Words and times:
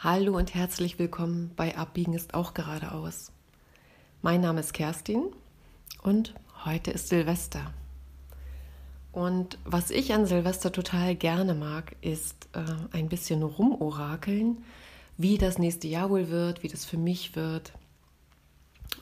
Hallo 0.00 0.36
und 0.36 0.54
herzlich 0.54 1.00
willkommen 1.00 1.50
bei 1.56 1.76
Abbiegen 1.76 2.12
ist 2.12 2.32
auch 2.32 2.54
geradeaus. 2.54 3.32
Mein 4.22 4.40
Name 4.40 4.60
ist 4.60 4.72
Kerstin 4.72 5.24
und 6.04 6.34
heute 6.64 6.92
ist 6.92 7.08
Silvester. 7.08 7.74
Und 9.10 9.58
was 9.64 9.90
ich 9.90 10.14
an 10.14 10.24
Silvester 10.24 10.70
total 10.70 11.16
gerne 11.16 11.52
mag, 11.54 11.96
ist 12.00 12.48
äh, 12.52 12.62
ein 12.96 13.08
bisschen 13.08 13.42
rumorakeln, 13.42 14.62
wie 15.16 15.36
das 15.36 15.58
nächste 15.58 15.88
Jahr 15.88 16.10
wohl 16.10 16.30
wird, 16.30 16.62
wie 16.62 16.68
das 16.68 16.84
für 16.84 16.96
mich 16.96 17.34
wird. 17.34 17.72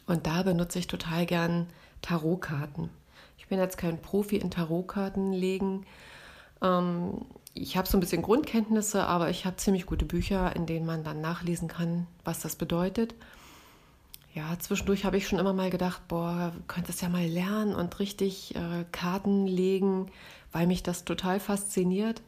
Und 0.07 0.27
da 0.27 0.45
benutze 0.45 0.79
ich 0.79 0.87
total 0.87 1.27
gern 1.27 1.67
Tarotkarten. 2.01 2.89
Ich 3.37 3.49
bin 3.49 3.59
jetzt 3.59 3.77
kein 3.77 4.01
Profi 4.01 4.37
in 4.37 4.51
Tarotkarten 4.51 5.35
legen. 5.35 5.85
Ähm, 6.63 7.27
ich 7.57 7.77
habe 7.77 7.89
so 7.89 7.97
ein 7.97 8.01
bisschen 8.01 8.23
Grundkenntnisse, 8.23 9.05
aber 9.07 9.31
ich 9.31 9.47
habe 9.47 9.57
ziemlich 9.57 9.87
gute 9.87 10.05
Bücher, 10.05 10.55
in 10.55 10.67
denen 10.67 10.87
man 10.87 11.05
dann 11.05 11.21
nachlesen 11.21 11.69
kann, 11.69 12.07
was 12.25 12.41
das 12.41 12.57
bedeutet. 12.57 13.15
Ja, 14.35 14.59
zwischendurch 14.59 15.07
habe 15.07 15.17
ich 15.17 15.27
schon 15.27 15.39
immer 15.39 15.55
mal 15.55 15.71
gedacht, 15.71 16.07
boah, 16.09 16.53
könntest 16.69 17.01
ja 17.01 17.09
mal 17.09 17.25
lernen 17.25 17.75
und 17.75 17.99
richtig 17.99 18.55
äh, 18.55 18.85
Karten 18.93 19.47
legen, 19.47 20.11
weil 20.53 20.67
mich 20.67 20.83
das 20.83 21.07
total 21.07 21.41
fasziniert. 21.41 22.21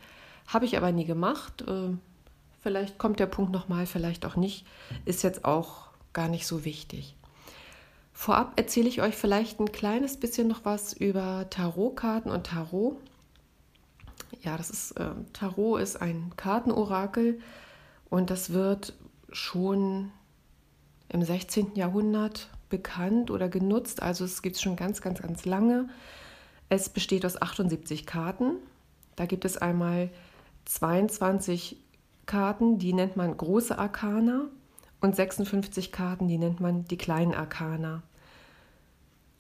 Habe 0.47 0.65
ich 0.65 0.79
aber 0.79 0.91
nie 0.91 1.05
gemacht. 1.05 1.63
Äh, 1.69 1.95
vielleicht 2.63 2.97
kommt 2.97 3.21
der 3.21 3.27
Punkt 3.27 3.53
nochmal, 3.53 3.85
vielleicht 3.85 4.25
auch 4.25 4.37
nicht. 4.37 4.65
Ist 5.05 5.23
jetzt 5.23 5.45
auch 5.45 5.89
gar 6.15 6.29
nicht 6.29 6.47
so 6.47 6.65
wichtig. 6.65 7.15
Vorab 8.15 8.55
erzähle 8.57 8.89
ich 8.89 9.03
euch 9.03 9.15
vielleicht 9.15 9.61
ein 9.61 9.71
kleines 9.71 10.17
bisschen 10.17 10.49
noch 10.49 10.65
was 10.65 10.95
über 10.95 11.47
Tarotkarten 11.51 12.33
und 12.33 12.47
Tarot 12.47 12.97
ja, 14.43 14.57
das 14.57 14.71
ist 14.71 14.93
äh, 14.93 15.11
Tarot 15.33 15.81
ist 15.81 16.01
ein 16.01 16.33
Kartenorakel 16.37 17.41
und 18.11 18.31
das 18.31 18.53
wird 18.53 18.95
schon 19.31 20.11
im 21.09 21.23
16. 21.23 21.75
Jahrhundert 21.75 22.51
bekannt 22.69 23.31
oder 23.31 23.49
genutzt. 23.49 24.03
Also 24.03 24.25
es 24.25 24.43
gibt 24.43 24.57
es 24.57 24.63
schon 24.63 24.77
ganz, 24.77 25.01
ganz, 25.01 25.23
ganz 25.23 25.45
lange. 25.45 25.89
Es 26.69 26.89
besteht 26.89 27.25
aus 27.25 27.41
78 27.41 28.07
Karten. 28.07 28.57
Da 29.17 29.27
gibt 29.27 29.45
es 29.45 29.57
einmal 29.57 30.11
22 30.67 31.77
Karten, 32.27 32.79
die 32.79 32.93
nennt 32.93 33.17
man 33.17 33.37
große 33.37 33.79
Arkana 33.79 34.49
und 35.01 35.17
56 35.17 35.93
Karten, 35.93 36.29
die 36.29 36.39
nennt 36.39 36.61
man 36.61 36.85
die 36.85 36.99
kleinen 36.99 37.35
Arkana. 37.35 38.03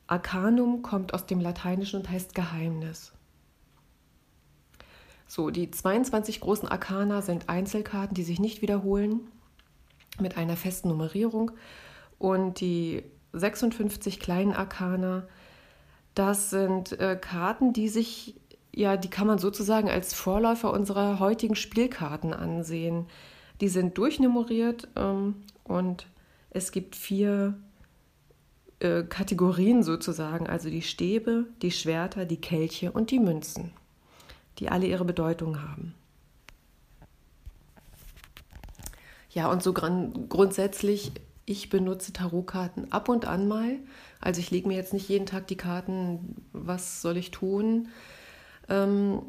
Arcanum 0.06 0.80
kommt 0.80 1.12
aus 1.12 1.26
dem 1.26 1.40
Lateinischen 1.40 2.00
und 2.00 2.10
heißt 2.10 2.34
Geheimnis. 2.34 3.12
So, 5.30 5.50
die 5.50 5.70
22 5.70 6.40
großen 6.40 6.66
Arkana 6.66 7.20
sind 7.20 7.50
Einzelkarten, 7.50 8.14
die 8.14 8.22
sich 8.22 8.40
nicht 8.40 8.62
wiederholen, 8.62 9.20
mit 10.18 10.38
einer 10.38 10.56
festen 10.56 10.88
Nummerierung. 10.88 11.50
Und 12.18 12.60
die 12.60 13.02
56 13.34 14.20
kleinen 14.20 14.54
Arkana, 14.54 15.28
das 16.14 16.48
sind 16.48 16.98
äh, 16.98 17.16
Karten, 17.20 17.74
die 17.74 17.90
sich, 17.90 18.36
ja, 18.74 18.96
die 18.96 19.10
kann 19.10 19.26
man 19.26 19.38
sozusagen 19.38 19.90
als 19.90 20.14
Vorläufer 20.14 20.72
unserer 20.72 21.20
heutigen 21.20 21.56
Spielkarten 21.56 22.32
ansehen. 22.32 23.06
Die 23.60 23.68
sind 23.68 23.98
durchnummeriert 23.98 24.88
ähm, 24.96 25.34
und 25.62 26.06
es 26.48 26.72
gibt 26.72 26.96
vier 26.96 27.58
äh, 28.80 29.02
Kategorien 29.02 29.82
sozusagen, 29.82 30.46
also 30.46 30.70
die 30.70 30.82
Stäbe, 30.82 31.44
die 31.60 31.70
Schwerter, 31.70 32.24
die 32.24 32.40
Kelche 32.40 32.92
und 32.92 33.10
die 33.10 33.20
Münzen 33.20 33.72
die 34.58 34.68
alle 34.68 34.86
ihre 34.86 35.04
Bedeutung 35.04 35.62
haben. 35.62 35.94
Ja, 39.30 39.50
und 39.50 39.62
so 39.62 39.72
grundsätzlich, 39.72 41.12
ich 41.44 41.70
benutze 41.70 42.12
Tarotkarten 42.12 42.92
ab 42.92 43.08
und 43.08 43.24
an 43.24 43.46
mal. 43.46 43.76
Also 44.20 44.40
ich 44.40 44.50
lege 44.50 44.68
mir 44.68 44.76
jetzt 44.76 44.92
nicht 44.92 45.08
jeden 45.08 45.26
Tag 45.26 45.46
die 45.46 45.56
Karten, 45.56 46.34
was 46.52 47.02
soll 47.02 47.16
ich 47.16 47.30
tun. 47.30 47.88
Ähm, 48.68 49.22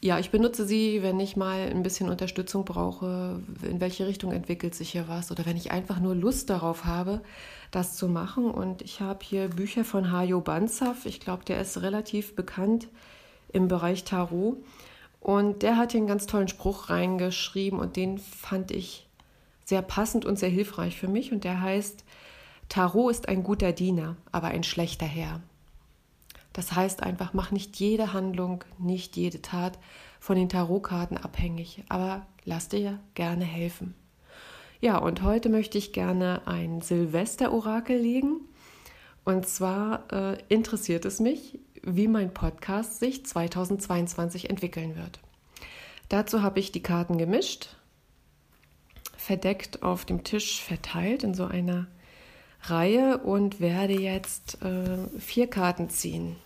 ja, 0.00 0.18
ich 0.18 0.30
benutze 0.30 0.66
sie, 0.66 1.02
wenn 1.02 1.20
ich 1.20 1.36
mal 1.36 1.68
ein 1.70 1.84
bisschen 1.84 2.08
Unterstützung 2.08 2.64
brauche, 2.64 3.40
in 3.62 3.80
welche 3.80 4.08
Richtung 4.08 4.32
entwickelt 4.32 4.74
sich 4.74 4.90
hier 4.90 5.06
was 5.06 5.30
oder 5.30 5.46
wenn 5.46 5.56
ich 5.56 5.70
einfach 5.70 6.00
nur 6.00 6.16
Lust 6.16 6.50
darauf 6.50 6.84
habe, 6.84 7.20
das 7.70 7.96
zu 7.96 8.08
machen. 8.08 8.50
Und 8.50 8.82
ich 8.82 9.00
habe 9.00 9.20
hier 9.22 9.48
Bücher 9.48 9.84
von 9.84 10.10
Hajo 10.10 10.40
Banzaf. 10.40 11.06
Ich 11.06 11.20
glaube, 11.20 11.44
der 11.44 11.60
ist 11.60 11.82
relativ 11.82 12.34
bekannt 12.34 12.88
im 13.52 13.68
Bereich 13.68 14.04
Tarot. 14.04 14.56
Und 15.20 15.62
der 15.62 15.76
hat 15.76 15.92
hier 15.92 16.00
einen 16.00 16.08
ganz 16.08 16.26
tollen 16.26 16.48
Spruch 16.48 16.90
reingeschrieben 16.90 17.78
und 17.78 17.96
den 17.96 18.18
fand 18.18 18.70
ich 18.70 19.08
sehr 19.64 19.82
passend 19.82 20.24
und 20.24 20.38
sehr 20.38 20.48
hilfreich 20.48 20.98
für 20.98 21.08
mich. 21.08 21.32
Und 21.32 21.44
der 21.44 21.60
heißt, 21.60 22.04
Tarot 22.68 23.12
ist 23.12 23.28
ein 23.28 23.44
guter 23.44 23.72
Diener, 23.72 24.16
aber 24.32 24.48
ein 24.48 24.64
schlechter 24.64 25.06
Herr. 25.06 25.40
Das 26.52 26.72
heißt 26.72 27.02
einfach, 27.02 27.32
mach 27.32 27.50
nicht 27.50 27.76
jede 27.76 28.12
Handlung, 28.12 28.64
nicht 28.78 29.16
jede 29.16 29.40
Tat 29.40 29.78
von 30.20 30.36
den 30.36 30.48
Tarotkarten 30.48 31.16
abhängig, 31.16 31.82
aber 31.88 32.26
lass 32.44 32.68
dir 32.68 32.98
gerne 33.14 33.44
helfen. 33.44 33.94
Ja, 34.80 34.98
und 34.98 35.22
heute 35.22 35.48
möchte 35.48 35.78
ich 35.78 35.92
gerne 35.92 36.42
ein 36.46 36.80
Silvester-Orakel 36.80 37.98
legen. 37.98 38.40
Und 39.24 39.46
zwar 39.46 40.12
äh, 40.12 40.38
interessiert 40.48 41.04
es 41.04 41.20
mich, 41.20 41.60
wie 41.82 42.08
mein 42.08 42.32
Podcast 42.32 43.00
sich 43.00 43.26
2022 43.26 44.50
entwickeln 44.50 44.96
wird. 44.96 45.20
Dazu 46.08 46.42
habe 46.42 46.60
ich 46.60 46.72
die 46.72 46.82
Karten 46.82 47.18
gemischt, 47.18 47.76
verdeckt 49.16 49.82
auf 49.82 50.04
dem 50.04 50.24
Tisch 50.24 50.62
verteilt 50.62 51.22
in 51.22 51.34
so 51.34 51.44
einer 51.44 51.86
Reihe 52.62 53.18
und 53.18 53.60
werde 53.60 53.94
jetzt 53.94 54.62
äh, 54.62 54.98
vier 55.18 55.48
Karten 55.48 55.90
ziehen. 55.90 56.36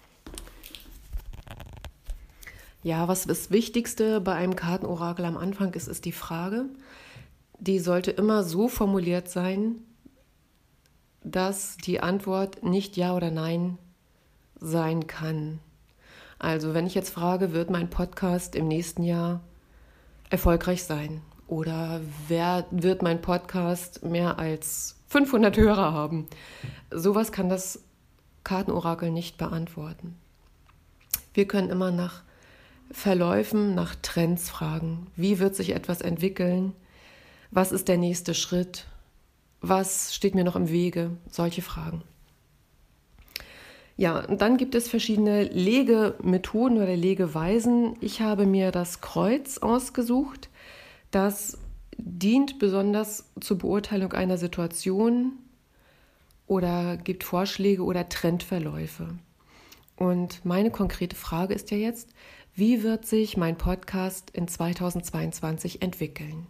Ja, 2.82 3.08
was 3.08 3.26
das 3.26 3.50
Wichtigste 3.50 4.20
bei 4.20 4.34
einem 4.34 4.56
Kartenorakel 4.56 5.24
am 5.24 5.36
Anfang 5.36 5.74
ist, 5.74 5.88
ist 5.88 6.04
die 6.04 6.12
Frage. 6.12 6.66
Die 7.58 7.80
sollte 7.80 8.12
immer 8.12 8.44
so 8.44 8.68
formuliert 8.68 9.28
sein, 9.28 9.76
dass 11.24 11.76
die 11.78 12.00
Antwort 12.00 12.62
nicht 12.62 12.97
Ja 12.97 13.14
oder 13.14 13.30
Nein 13.30 13.78
sein 14.66 15.06
kann. 15.06 15.60
Also 16.38 16.75
wenn 16.75 16.87
ich 16.87 16.94
jetzt 16.94 17.10
frage, 17.10 17.53
wird 17.53 17.71
mein 17.71 17.88
Podcast 17.88 18.54
im 18.54 18.69
nächsten 18.69 19.03
Jahr 19.03 19.41
erfolgreich 20.28 20.84
sein? 20.84 21.22
Oder 21.47 22.00
wer 22.28 22.66
wird 22.71 23.03
mein 23.03 23.22
Podcast 23.22 24.04
mehr 24.04 24.38
als 24.38 24.97
500 25.09 25.56
Hörer 25.56 25.93
haben? 25.93 26.27
Sowas 26.91 27.31
kann 27.31 27.49
das 27.49 27.84
Kartenorakel 28.43 29.10
nicht 29.10 29.38
beantworten. 29.38 30.16
Wir 31.34 31.47
können 31.47 31.71
immer 31.71 31.93
nach 31.93 32.22
Verläufen, 32.91 33.75
nach 33.75 33.94
Trends 33.97 34.50
fragen. 34.50 35.06
Wie 35.16 35.38
wird 35.38 35.54
sich 35.54 35.75
etwas 35.75 36.00
entwickeln? 36.00 36.72
Was 37.50 37.72
ist 37.72 37.88
der 37.88 37.98
nächste 37.98 38.34
Schritt? 38.34 38.87
Was 39.60 40.15
steht 40.15 40.34
mir 40.34 40.44
noch 40.44 40.56
im 40.56 40.69
Wege? 40.69 41.10
Solche 41.31 41.62
Fragen. 41.62 42.03
Ja, 43.97 44.21
und 44.27 44.43
dann 44.43 44.59
gibt 44.59 44.75
es 44.75 44.89
verschiedene 44.89 45.45
Legemethoden 45.45 46.77
oder 46.77 46.95
Legeweisen. 46.95 47.97
Ich 48.01 48.21
habe 48.21 48.45
mir 48.45 48.71
das 48.71 49.01
Kreuz 49.01 49.59
ausgesucht. 49.59 50.51
Das 51.11 51.57
dient 51.97 52.59
besonders 52.59 53.25
zur 53.41 53.57
Beurteilung 53.59 54.12
einer 54.12 54.37
Situation 54.37 55.33
oder 56.47 56.99
gibt 56.99 57.25
Vorschläge 57.25 57.83
oder 57.84 58.09
Trendverläufe. 58.09 59.09
Und 59.97 60.45
meine 60.45 60.71
konkrete 60.71 61.17
Frage 61.17 61.55
ist 61.55 61.71
ja 61.71 61.78
jetzt, 61.78 62.11
wie 62.55 62.83
wird 62.83 63.07
sich 63.07 63.39
mein 63.39 63.57
Podcast 63.57 64.31
in 64.31 64.47
2022 64.47 65.81
entwickeln? 65.81 66.47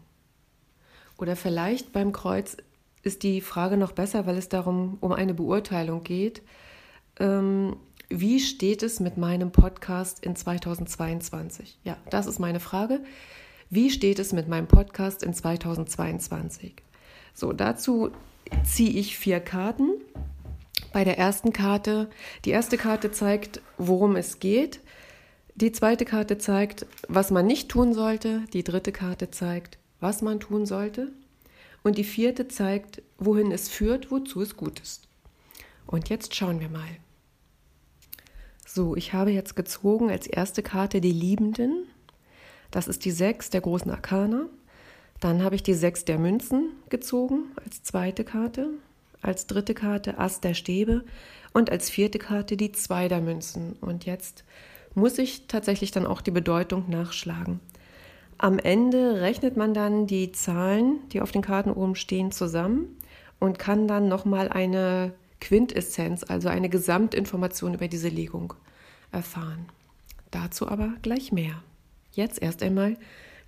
Oder 1.17 1.37
vielleicht 1.37 1.93
beim 1.93 2.11
Kreuz 2.11 2.57
ist 3.03 3.23
die 3.23 3.41
Frage 3.41 3.77
noch 3.77 3.93
besser, 3.93 4.27
weil 4.27 4.37
es 4.37 4.49
darum 4.49 4.99
um 5.01 5.13
eine 5.13 5.33
Beurteilung 5.33 6.03
geht 6.03 6.43
ähm, 7.19 7.77
wie 8.09 8.39
steht 8.41 8.83
es 8.83 9.01
mit 9.01 9.17
meinem 9.17 9.51
Podcast 9.51 10.25
in 10.25 10.37
2022? 10.37 11.79
Ja, 11.85 11.97
das 12.11 12.27
ist 12.27 12.39
meine 12.39 12.61
Frage. 12.61 13.01
Wie 13.69 13.91
steht 13.91 14.21
es 14.21 14.33
mit 14.33 14.47
meinem 14.49 14.69
Podcast 14.69 15.25
in 15.25 15.35
2022? 15.35 16.75
So, 17.35 17.53
dazu 17.53 18.11
ziehe 18.65 18.91
ich 18.91 19.19
vier 19.19 19.41
Karten. 19.41 19.91
Bei 20.93 21.03
der 21.03 21.19
ersten 21.19 21.53
Karte, 21.53 22.09
die 22.45 22.51
erste 22.51 22.79
Karte 22.79 23.11
zeigt, 23.11 23.61
worum 23.77 24.15
es 24.15 24.39
geht. 24.39 24.81
Die 25.57 25.73
zweite 25.73 26.05
Karte 26.05 26.39
zeigt, 26.39 26.87
was 27.09 27.31
man 27.31 27.47
nicht 27.47 27.69
tun 27.69 27.93
sollte. 27.93 28.43
Die 28.53 28.63
dritte 28.63 28.93
Karte 28.93 29.31
zeigt, 29.31 29.79
was 30.01 30.23
man 30.23 30.39
tun 30.39 30.65
sollte. 30.65 31.11
Und 31.83 31.99
die 31.99 32.05
vierte 32.05 32.47
zeigt, 32.47 33.03
wohin 33.19 33.51
es 33.51 33.69
führt, 33.69 34.11
wozu 34.11 34.43
es 34.43 34.57
gut 34.57 34.81
ist. 34.81 35.09
Und 35.87 36.09
jetzt 36.09 36.35
schauen 36.35 36.61
wir 36.61 36.69
mal. 36.69 36.89
So, 38.77 38.95
ich 38.95 39.15
habe 39.15 39.31
jetzt 39.31 39.57
gezogen 39.57 40.11
als 40.11 40.27
erste 40.27 40.63
Karte 40.63 41.01
die 41.01 41.11
Liebenden. 41.11 41.87
Das 42.71 42.89
ist 42.89 43.07
die 43.07 43.11
sechs 43.11 43.49
der 43.49 43.63
großen 43.63 43.91
Arkana. 43.91 44.51
Dann 45.19 45.43
habe 45.43 45.55
ich 45.55 45.63
die 45.63 45.73
Sechs 45.73 46.05
der 46.05 46.19
Münzen 46.19 46.73
gezogen 46.91 47.45
als 47.65 47.83
zweite 47.83 48.23
Karte, 48.23 48.69
als 49.23 49.47
dritte 49.47 49.73
Karte 49.73 50.19
Ass 50.19 50.43
der 50.43 50.53
Stäbe 50.53 51.07
und 51.55 51.71
als 51.71 51.89
vierte 51.89 52.19
Karte 52.19 52.59
die 52.59 52.71
Zwei 52.73 53.09
der 53.09 53.23
Münzen. 53.23 53.77
Und 53.81 54.05
jetzt 54.05 54.45
muss 54.95 55.17
ich 55.17 55.47
tatsächlich 55.47 55.91
dann 55.91 56.05
auch 56.05 56.21
die 56.21 56.31
Bedeutung 56.31 56.91
nachschlagen. 56.91 57.61
Am 58.37 58.59
Ende 58.59 59.23
rechnet 59.23 59.57
man 59.57 59.73
dann 59.73 60.07
die 60.07 60.33
Zahlen, 60.33 60.99
die 61.15 61.23
auf 61.23 61.33
den 61.33 61.41
Karten 61.41 61.71
oben 61.71 61.95
stehen, 61.95 62.31
zusammen 62.31 62.95
und 63.39 63.59
kann 63.59 63.89
dann 63.89 64.09
nochmal 64.09 64.51
eine 64.51 65.15
Quintessenz, 65.41 66.25
also 66.29 66.51
eine 66.51 66.69
Gesamtinformation 66.69 67.73
über 67.73 67.89
diese 67.89 68.11
Legung 68.11 68.53
erfahren. 69.13 69.67
Dazu 70.31 70.69
aber 70.69 70.95
gleich 71.03 71.33
mehr. 71.33 71.63
Jetzt 72.13 72.43
erst 72.43 72.63
einmal 72.63 72.97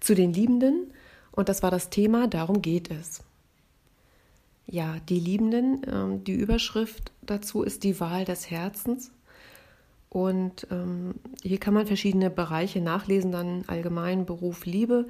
zu 0.01 0.15
den 0.15 0.33
Liebenden 0.33 0.93
und 1.33 1.49
das 1.49 1.63
war 1.63 1.71
das 1.71 1.91
Thema, 1.91 2.27
darum 2.27 2.63
geht 2.63 2.91
es. 2.91 3.23
Ja, 4.67 4.97
die 5.09 5.19
Liebenden, 5.19 5.81
ähm, 5.91 6.25
die 6.25 6.35
Überschrift 6.35 7.13
dazu 7.23 7.63
ist 7.63 7.85
die 7.85 8.01
Wahl 8.01 8.25
des 8.25 8.51
Herzens. 8.51 9.11
Und 10.11 10.67
ähm, 10.71 11.15
hier 11.43 11.59
kann 11.59 11.75
man 11.75 11.87
verschiedene 11.87 12.31
Bereiche 12.31 12.81
nachlesen, 12.81 13.33
dann 13.33 13.65
allgemein 13.67 14.27
Beruf, 14.27 14.67
Liebe. 14.67 15.07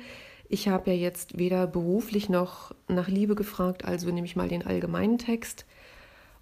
Ich 0.49 0.69
habe 0.69 0.91
ja 0.91 0.97
jetzt 0.97 1.39
weder 1.39 1.67
beruflich 1.67 2.29
noch 2.29 2.75
nach 2.89 3.09
Liebe 3.09 3.35
gefragt, 3.35 3.85
also 3.85 4.11
nehme 4.11 4.27
ich 4.27 4.37
mal 4.37 4.49
den 4.49 4.67
allgemeinen 4.67 5.19
Text. 5.19 5.67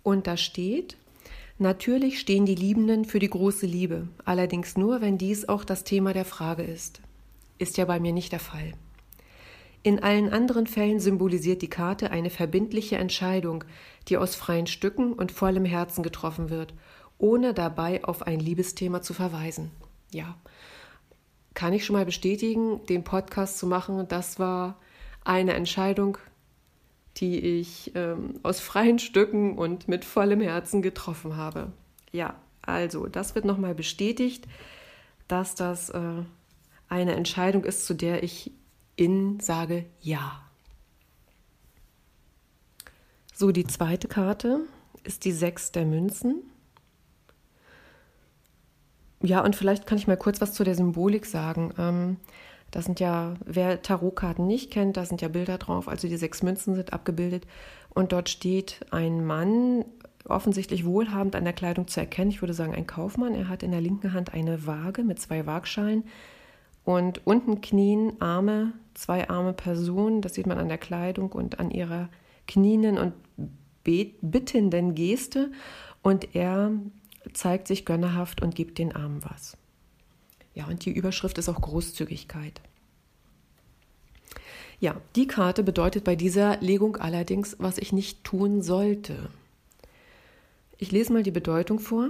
Und 0.03 0.27
da 0.27 0.37
steht, 0.37 0.97
natürlich 1.59 2.21
stehen 2.21 2.47
die 2.47 2.55
Liebenden 2.55 3.05
für 3.05 3.19
die 3.19 3.31
große 3.31 3.67
Liebe, 3.67 4.09
allerdings 4.25 4.77
nur, 4.77 5.01
wenn 5.01 5.19
dies 5.19 5.49
auch 5.49 5.65
das 5.65 5.85
Thema 5.85 6.13
der 6.13 6.25
Frage 6.25 6.63
ist. 6.63 7.01
Ist 7.59 7.77
ja 7.77 7.85
bei 7.85 8.01
mir 8.01 8.13
nicht 8.13 8.33
der 8.33 8.41
Fall. 8.41 8.73
In 9.83 10.03
allen 10.03 10.31
anderen 10.31 10.67
Fällen 10.67 10.99
symbolisiert 10.99 11.63
die 11.63 11.71
Karte 11.71 12.11
eine 12.11 12.31
verbindliche 12.31 12.97
Entscheidung, 12.97 13.65
die 14.09 14.17
aus 14.17 14.35
freien 14.35 14.67
Stücken 14.67 15.13
und 15.13 15.31
vollem 15.31 15.65
Herzen 15.65 16.03
getroffen 16.03 16.51
wird, 16.51 16.75
ohne 17.19 17.55
dabei 17.55 18.03
auf 18.05 18.23
ein 18.23 18.41
Liebesthema 18.41 19.01
zu 19.01 19.15
verweisen. 19.15 19.71
Ja, 20.13 20.37
kann 21.55 21.73
ich 21.73 21.85
schon 21.85 21.95
mal 21.95 22.05
bestätigen, 22.05 22.85
den 22.87 23.05
Podcast 23.05 23.59
zu 23.59 23.67
machen, 23.67 24.07
das 24.09 24.39
war 24.39 24.79
eine 25.25 25.55
Entscheidung, 25.55 26.19
die 27.17 27.39
ich 27.39 27.93
ähm, 27.95 28.35
aus 28.43 28.61
freien 28.61 28.99
Stücken 28.99 29.57
und 29.57 29.89
mit 29.89 30.05
vollem 30.05 30.41
Herzen 30.41 30.83
getroffen 30.83 31.37
habe. 31.37 31.73
Ja, 32.13 32.35
also 32.63 33.07
das 33.07 33.35
wird 33.35 33.45
nochmal 33.45 33.75
bestätigt, 33.75 34.47
dass 35.29 35.55
das 35.55 35.91
äh, 35.91 36.23
eine 36.89 37.15
Entscheidung 37.15 37.65
ist, 37.65 37.87
zu 37.87 37.95
der 37.95 38.23
ich 38.23 38.53
in 38.97 39.41
sage 39.41 39.87
Ja. 40.01 40.43
So, 43.35 43.53
die 43.53 43.67
zweite 43.67 44.09
Karte 44.09 44.61
ist 45.05 45.25
die 45.25 45.33
Sechs 45.33 45.71
der 45.73 45.85
Münzen. 45.85 46.43
Ja, 49.23 49.45
und 49.45 49.57
vielleicht 49.57 49.87
kann 49.87 49.99
ich 49.99 50.07
mal 50.07 50.17
kurz 50.17 50.41
was 50.41 50.55
zu 50.55 50.65
der 50.65 50.75
Symbolik 50.75 51.27
sagen. 51.27 51.75
Ähm, 51.79 52.17
das 52.71 52.85
sind 52.85 53.01
ja, 53.01 53.35
wer 53.45 53.83
Tarotkarten 53.83 54.47
nicht 54.47 54.71
kennt, 54.71 54.97
da 54.97 55.05
sind 55.05 55.23
ja 55.23 55.29
Bilder 55.29 55.59
drauf. 55.59 55.89
Also 55.89 56.09
die 56.09 56.17
sechs 56.17 56.43
Münzen 56.43 56.75
sind 56.75 56.93
abgebildet 56.93 57.47
und 57.91 58.13
dort 58.13 58.29
steht 58.29 58.81
ein 58.91 59.25
Mann, 59.25 59.85
offensichtlich 60.25 60.85
wohlhabend 60.85 61.37
an 61.37 61.45
der 61.45 61.53
Kleidung 61.53 61.89
zu 61.89 62.01
erkennen. 62.01 62.31
Ich 62.31 62.43
würde 62.43 62.55
sagen, 62.55 62.75
ein 62.75 62.87
Kaufmann. 62.87 63.35
Er 63.35 63.49
hat 63.49 63.63
in 63.63 63.71
der 63.71 63.81
linken 63.81 64.13
Hand 64.13 64.35
eine 64.35 64.67
Waage 64.67 65.05
mit 65.05 65.21
zwei 65.21 65.47
Waagschalen 65.47 66.05
und 66.85 67.27
unten 67.27 67.61
knien 67.61 68.21
Arme, 68.21 68.73
zwei 68.95 69.29
arme 69.29 69.53
Personen. 69.53 70.21
Das 70.21 70.35
sieht 70.35 70.47
man 70.47 70.59
an 70.59 70.69
der 70.69 70.79
Kleidung 70.79 71.33
und 71.33 71.61
an 71.61 71.71
ihrer 71.71 72.09
knienden 72.47 72.99
und 72.99 73.13
bittenden 73.85 74.95
Geste. 74.95 75.53
Und 76.03 76.35
er 76.35 76.73
zeigt 77.33 77.69
sich 77.69 77.85
gönnerhaft 77.85 78.43
und 78.43 78.55
gibt 78.55 78.79
den 78.79 78.95
Armen 78.95 79.23
was. 79.25 79.57
Ja, 80.57 80.67
und 80.67 80.87
die 80.87 80.91
Überschrift 80.91 81.37
ist 81.37 81.51
auch 81.51 81.61
Großzügigkeit. 81.61 82.63
Ja, 84.81 84.97
die 85.15 85.27
Karte 85.27 85.63
bedeutet 85.63 86.03
bei 86.03 86.17
dieser 86.17 86.57
Legung 86.61 86.97
allerdings, 86.97 87.57
was 87.59 87.77
ich 87.77 87.93
nicht 87.93 88.25
tun 88.25 88.63
sollte. 88.63 89.29
Ich 90.79 90.93
lese 90.93 91.13
mal 91.13 91.23
die 91.23 91.31
Bedeutung 91.31 91.79
vor. 91.79 92.09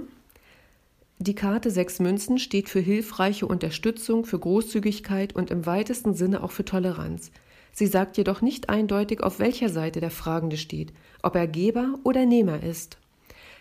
Die 1.19 1.35
Karte 1.35 1.71
Sechs 1.71 1.99
Münzen 1.99 2.39
steht 2.39 2.69
für 2.69 2.79
hilfreiche 2.79 3.45
Unterstützung, 3.45 4.25
für 4.25 4.39
Großzügigkeit 4.39 5.35
und 5.35 5.51
im 5.51 5.65
weitesten 5.65 6.13
Sinne 6.13 6.41
auch 6.41 6.51
für 6.51 6.63
Toleranz. 6.63 7.31
Sie 7.73 7.87
sagt 7.87 8.15
jedoch 8.15 8.41
nicht 8.41 8.69
eindeutig, 8.69 9.23
auf 9.23 9.39
welcher 9.39 9.67
Seite 9.67 9.99
der 9.99 10.11
Fragende 10.11 10.55
steht, 10.55 10.93
ob 11.21 11.35
er 11.35 11.47
Geber 11.47 11.99
oder 12.03 12.25
Nehmer 12.25 12.63
ist. 12.63 12.97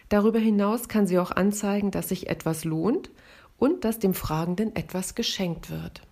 Darüber 0.09 0.39
hinaus 0.39 0.89
kann 0.89 1.09
sie 1.09 1.19
auch 1.19 1.33
anzeigen, 1.33 1.91
dass 1.91 2.11
sich 2.11 2.29
etwas 2.29 2.65
lohnt 2.65 3.11
und 3.59 3.85
dass 3.85 3.99
dem 3.99 4.15
Fragenden 4.15 4.75
etwas 4.77 5.15
geschenkt 5.15 5.71
wird. 5.71 6.03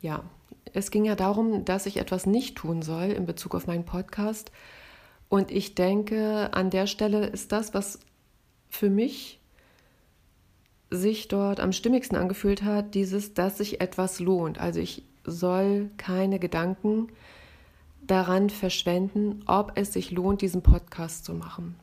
Ja, 0.00 0.24
es 0.72 0.90
ging 0.90 1.04
ja 1.04 1.14
darum, 1.14 1.64
dass 1.64 1.86
ich 1.86 1.96
etwas 1.96 2.26
nicht 2.26 2.56
tun 2.56 2.82
soll 2.82 3.10
in 3.10 3.26
Bezug 3.26 3.54
auf 3.54 3.66
meinen 3.66 3.84
Podcast. 3.84 4.52
Und 5.28 5.50
ich 5.50 5.74
denke, 5.74 6.50
an 6.52 6.70
der 6.70 6.86
Stelle 6.86 7.26
ist 7.26 7.52
das, 7.52 7.74
was 7.74 7.98
für 8.70 8.90
mich 8.90 9.40
sich 10.90 11.28
dort 11.28 11.60
am 11.60 11.72
stimmigsten 11.72 12.16
angefühlt 12.16 12.62
hat, 12.62 12.94
dieses, 12.94 13.34
dass 13.34 13.58
sich 13.58 13.80
etwas 13.80 14.20
lohnt. 14.20 14.58
Also 14.58 14.80
ich 14.80 15.04
soll 15.24 15.90
keine 15.98 16.38
Gedanken 16.38 17.08
daran 18.06 18.48
verschwenden, 18.48 19.42
ob 19.46 19.72
es 19.74 19.92
sich 19.92 20.10
lohnt, 20.10 20.40
diesen 20.40 20.62
Podcast 20.62 21.26
zu 21.26 21.34
machen. 21.34 21.76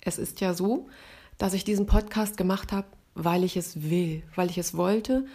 Es 0.00 0.18
ist 0.18 0.40
ja 0.40 0.54
so, 0.54 0.88
dass 1.36 1.52
ich 1.52 1.64
diesen 1.64 1.86
Podcast 1.86 2.38
gemacht 2.38 2.72
habe, 2.72 2.86
weil 3.14 3.44
ich 3.44 3.56
es 3.56 3.90
will, 3.90 4.22
weil 4.34 4.50
ich 4.50 4.58
es 4.58 4.76
wollte 4.76 5.26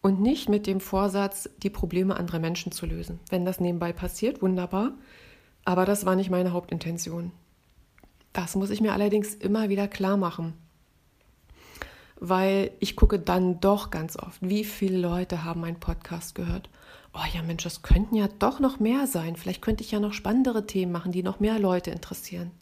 und 0.00 0.20
nicht 0.20 0.48
mit 0.48 0.66
dem 0.66 0.80
Vorsatz, 0.80 1.48
die 1.62 1.70
Probleme 1.70 2.16
anderer 2.16 2.38
Menschen 2.38 2.72
zu 2.72 2.86
lösen. 2.86 3.20
Wenn 3.28 3.44
das 3.44 3.60
nebenbei 3.60 3.92
passiert, 3.92 4.42
wunderbar, 4.42 4.92
aber 5.64 5.84
das 5.84 6.06
war 6.06 6.16
nicht 6.16 6.30
meine 6.30 6.52
Hauptintention. 6.52 7.32
Das 8.32 8.54
muss 8.54 8.70
ich 8.70 8.80
mir 8.80 8.92
allerdings 8.92 9.34
immer 9.34 9.68
wieder 9.68 9.88
klar 9.88 10.16
machen, 10.16 10.54
weil 12.18 12.70
ich 12.78 12.96
gucke 12.96 13.18
dann 13.18 13.60
doch 13.60 13.90
ganz 13.90 14.16
oft, 14.16 14.38
wie 14.40 14.64
viele 14.64 14.98
Leute 14.98 15.44
haben 15.44 15.60
meinen 15.62 15.80
Podcast 15.80 16.34
gehört. 16.34 16.68
Oh 17.12 17.24
ja, 17.34 17.42
Mensch, 17.42 17.64
das 17.64 17.82
könnten 17.82 18.14
ja 18.14 18.28
doch 18.38 18.60
noch 18.60 18.78
mehr 18.78 19.06
sein. 19.08 19.34
Vielleicht 19.34 19.62
könnte 19.62 19.82
ich 19.82 19.90
ja 19.90 19.98
noch 19.98 20.12
spannendere 20.12 20.66
Themen 20.66 20.92
machen, 20.92 21.10
die 21.10 21.24
noch 21.24 21.40
mehr 21.40 21.58
Leute 21.58 21.90
interessieren. 21.90 22.52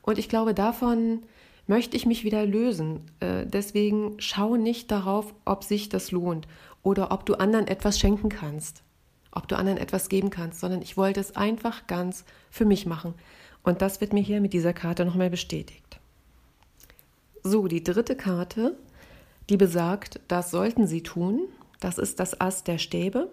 Und 0.00 0.18
ich 0.18 0.30
glaube, 0.30 0.54
davon 0.54 1.22
möchte 1.68 1.96
ich 1.96 2.06
mich 2.06 2.24
wieder 2.24 2.44
lösen. 2.44 3.02
Äh, 3.20 3.46
deswegen 3.46 4.14
schau 4.18 4.56
nicht 4.56 4.90
darauf, 4.90 5.32
ob 5.44 5.62
sich 5.62 5.88
das 5.88 6.10
lohnt 6.10 6.48
oder 6.82 7.12
ob 7.12 7.24
du 7.26 7.34
anderen 7.34 7.68
etwas 7.68 8.00
schenken 8.00 8.30
kannst, 8.30 8.82
ob 9.30 9.46
du 9.46 9.56
anderen 9.56 9.78
etwas 9.78 10.08
geben 10.08 10.30
kannst, 10.30 10.58
sondern 10.58 10.82
ich 10.82 10.96
wollte 10.96 11.20
es 11.20 11.36
einfach 11.36 11.86
ganz 11.86 12.24
für 12.50 12.64
mich 12.64 12.86
machen. 12.86 13.14
Und 13.62 13.82
das 13.82 14.00
wird 14.00 14.12
mir 14.12 14.22
hier 14.22 14.40
mit 14.40 14.54
dieser 14.54 14.72
Karte 14.72 15.04
nochmal 15.04 15.30
bestätigt. 15.30 16.00
So, 17.44 17.68
die 17.68 17.84
dritte 17.84 18.16
Karte, 18.16 18.76
die 19.48 19.56
besagt, 19.56 20.20
das 20.26 20.50
sollten 20.50 20.86
Sie 20.86 21.02
tun. 21.02 21.42
Das 21.80 21.98
ist 21.98 22.18
das 22.18 22.40
Ass 22.40 22.64
der 22.64 22.78
Stäbe. 22.78 23.30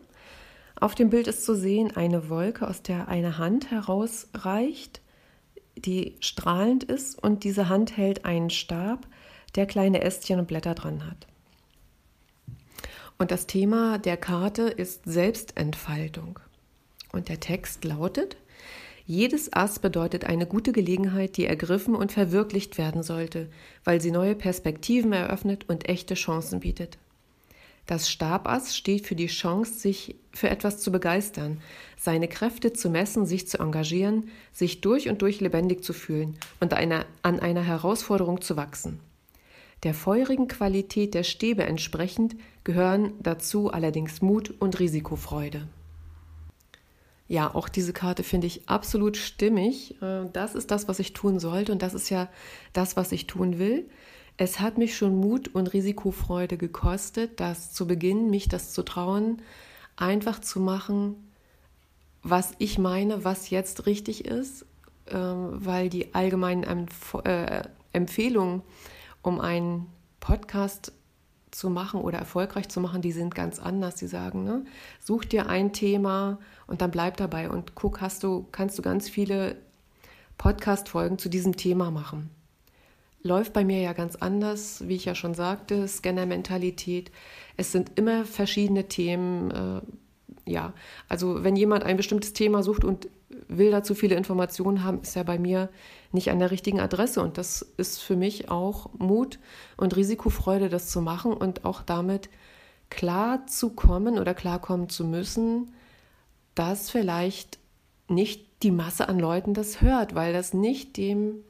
Auf 0.80 0.94
dem 0.94 1.10
Bild 1.10 1.28
ist 1.28 1.46
zu 1.46 1.56
sehen 1.56 1.96
eine 1.96 2.30
Wolke, 2.30 2.68
aus 2.68 2.82
der 2.82 3.08
eine 3.08 3.38
Hand 3.38 3.72
herausreicht 3.72 5.02
die 5.86 6.16
strahlend 6.20 6.84
ist 6.84 7.22
und 7.22 7.44
diese 7.44 7.70
Hand 7.70 7.98
hält 7.98 8.26
einen 8.26 8.50
Stab, 8.50 9.08
der 9.56 9.66
kleine 9.66 10.02
Ästchen 10.02 10.40
und 10.40 10.48
Blätter 10.48 10.76
dran 10.76 11.06
hat. 11.06 11.28
Und 13.18 13.32
das 13.32 13.48
Thema 13.48 13.98
der 13.98 14.18
Karte 14.18 14.64
ist 14.64 15.04
Selbstentfaltung. 15.06 16.40
Und 17.12 17.30
der 17.30 17.40
Text 17.40 17.86
lautet, 17.86 18.36
jedes 19.06 19.54
Ass 19.54 19.80
bedeutet 19.80 20.26
eine 20.26 20.48
gute 20.48 20.72
Gelegenheit, 20.72 21.38
die 21.38 21.46
ergriffen 21.46 21.96
und 21.96 22.12
verwirklicht 22.12 22.78
werden 22.78 23.04
sollte, 23.04 23.50
weil 23.84 24.02
sie 24.02 24.12
neue 24.12 24.36
Perspektiven 24.36 25.14
eröffnet 25.14 25.70
und 25.70 25.88
echte 25.88 26.16
Chancen 26.16 26.60
bietet. 26.60 26.98
Das 27.86 28.10
Stabass 28.10 28.76
steht 28.76 29.06
für 29.06 29.16
die 29.16 29.28
Chance, 29.28 29.74
sich 29.74 30.16
für 30.34 30.50
etwas 30.50 30.80
zu 30.80 30.92
begeistern, 30.92 31.62
seine 31.98 32.28
Kräfte 32.28 32.74
zu 32.74 32.90
messen, 32.90 33.26
sich 33.26 33.48
zu 33.48 33.60
engagieren, 33.60 34.30
sich 34.52 34.82
durch 34.82 35.08
und 35.08 35.22
durch 35.22 35.40
lebendig 35.40 35.84
zu 35.84 35.94
fühlen 35.94 36.36
und 36.60 36.74
einer, 36.74 37.06
an 37.22 37.40
einer 37.40 37.64
Herausforderung 37.64 38.42
zu 38.42 38.58
wachsen. 38.58 39.00
Der 39.84 39.94
feurigen 39.94 40.48
Qualität 40.48 41.14
der 41.14 41.24
Stäbe 41.24 41.64
entsprechend 41.64 42.36
gehören 42.64 43.14
dazu 43.20 43.72
allerdings 43.72 44.22
Mut 44.22 44.54
und 44.60 44.80
Risikofreude. 44.80 45.68
Ja, 47.28 47.54
auch 47.54 47.70
diese 47.70 47.94
Karte 47.94 48.24
finde 48.24 48.48
ich 48.48 48.68
absolut 48.70 49.18
stimmig. 49.18 50.00
Äh, 50.02 50.26
das 50.32 50.56
ist 50.56 50.72
das, 50.72 50.88
was 50.88 51.00
ich 51.00 51.14
tun 51.14 51.40
sollte 51.40 51.72
und 51.72 51.82
das 51.82 51.94
ist 51.94 52.10
ja 52.10 52.30
das, 52.74 52.98
was 52.98 53.12
ich 53.12 53.26
tun 53.28 53.58
will. 53.58 53.90
Es 54.38 54.60
hat 54.60 54.78
mich 54.78 54.98
schon 54.98 55.16
Mut 55.16 55.48
und 55.56 55.74
Risikofreude 55.74 56.58
gekostet, 56.58 57.40
das 57.40 57.72
zu 57.72 57.88
Beginn, 57.88 58.30
mich 58.30 58.50
das 58.50 58.74
zu 58.74 58.84
trauen, 58.84 59.42
einfach 59.96 60.40
zu 60.40 60.60
machen, 60.60 61.32
was 62.22 62.54
ich 62.58 62.78
meine, 62.78 63.24
was 63.24 63.50
jetzt 63.50 63.86
richtig 63.86 64.26
ist, 64.26 64.64
äh, 65.06 65.16
weil 65.16 65.90
die 65.90 66.14
allgemeinen 66.14 66.88
äh, 67.24 67.64
Empfehlungen, 67.94 68.62
um 69.22 69.40
einen 69.40 69.88
Podcast 70.20 70.92
zu 71.52 71.70
machen 71.70 72.02
oder 72.02 72.18
erfolgreich 72.18 72.68
zu 72.68 72.82
machen, 72.82 73.02
die 73.02 73.14
sind 73.14 73.34
ganz 73.34 73.60
anders. 73.60 73.96
Die 73.96 74.08
sagen, 74.08 74.44
ne, 74.44 74.66
such 75.00 75.26
dir 75.26 75.48
ein 75.48 75.72
Thema 75.72 76.40
und 76.68 76.82
dann 76.82 76.92
bleib 76.92 77.16
dabei 77.18 77.50
und 77.50 77.76
guck, 77.76 78.02
hast 78.02 78.24
du, 78.24 78.46
kannst 78.52 78.78
du 78.78 78.82
ganz 78.82 79.08
viele 79.08 79.56
Podcast-Folgen 80.38 81.18
zu 81.18 81.30
diesem 81.30 81.56
Thema 81.56 81.92
machen. 81.92 82.30
Läuft 83.26 83.54
bei 83.54 83.66
mir 83.66 83.82
ja 83.82 83.94
ganz 83.94 84.16
anders, 84.16 84.88
wie 84.88 84.98
ich 84.98 85.06
ja 85.06 85.16
schon 85.16 85.34
sagte, 85.34 85.88
Scanner-Mentalität. 85.88 87.12
Es 87.58 87.72
sind 87.72 87.94
immer 87.96 88.24
verschiedene 88.24 88.88
Themen. 88.88 89.50
Äh, 89.50 90.52
ja, 90.52 90.74
also 91.10 91.44
wenn 91.44 91.56
jemand 91.56 91.84
ein 91.86 91.98
bestimmtes 91.98 92.34
Thema 92.34 92.62
sucht 92.62 92.84
und 92.84 93.10
will 93.48 93.72
dazu 93.72 93.96
viele 93.96 94.14
Informationen 94.14 94.84
haben, 94.84 95.02
ist 95.02 95.16
er 95.16 95.24
bei 95.24 95.40
mir 95.40 95.70
nicht 96.12 96.30
an 96.30 96.38
der 96.38 96.52
richtigen 96.52 96.80
Adresse. 96.80 97.20
Und 97.20 97.40
das 97.40 97.64
ist 97.78 98.00
für 98.00 98.16
mich 98.16 98.52
auch 98.52 98.92
Mut 98.94 99.40
und 99.76 99.96
Risikofreude, 99.96 100.70
das 100.70 100.90
zu 100.90 101.02
machen 101.02 101.34
und 101.34 101.66
auch 101.66 101.82
damit 101.82 102.30
klar 102.92 103.48
zu 103.48 103.72
kommen 103.72 104.20
oder 104.20 104.36
klarkommen 104.36 104.88
zu 104.88 105.04
müssen, 105.04 105.74
dass 106.54 106.92
vielleicht 106.92 107.58
nicht 108.08 108.46
die 108.62 108.70
Masse 108.70 109.10
an 109.10 109.18
Leuten 109.18 109.56
das 109.56 109.82
hört, 109.82 110.14
weil 110.14 110.32
das 110.32 110.54
nicht 110.54 110.96
dem 110.98 111.44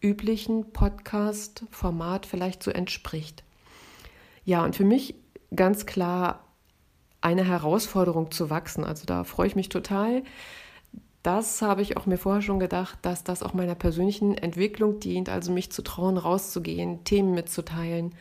üblichen 0.00 0.72
Podcast-Format 0.72 2.26
vielleicht 2.26 2.62
so 2.62 2.70
entspricht. 2.70 3.44
Ja, 4.44 4.64
und 4.64 4.76
für 4.76 4.84
mich 4.84 5.14
ganz 5.54 5.86
klar 5.86 6.44
eine 7.20 7.44
Herausforderung 7.44 8.30
zu 8.30 8.50
wachsen. 8.50 8.84
Also 8.84 9.04
da 9.06 9.24
freue 9.24 9.48
ich 9.48 9.56
mich 9.56 9.68
total. 9.68 10.22
Das 11.22 11.62
habe 11.62 11.82
ich 11.82 11.96
auch 11.96 12.06
mir 12.06 12.16
vorher 12.16 12.42
schon 12.42 12.60
gedacht, 12.60 12.98
dass 13.02 13.24
das 13.24 13.42
auch 13.42 13.54
meiner 13.54 13.74
persönlichen 13.74 14.38
Entwicklung 14.38 15.00
dient, 15.00 15.28
also 15.28 15.52
mich 15.52 15.72
zu 15.72 15.82
trauen, 15.82 16.16
rauszugehen, 16.16 17.04
Themen 17.04 17.34
mitzuteilen. 17.34 18.14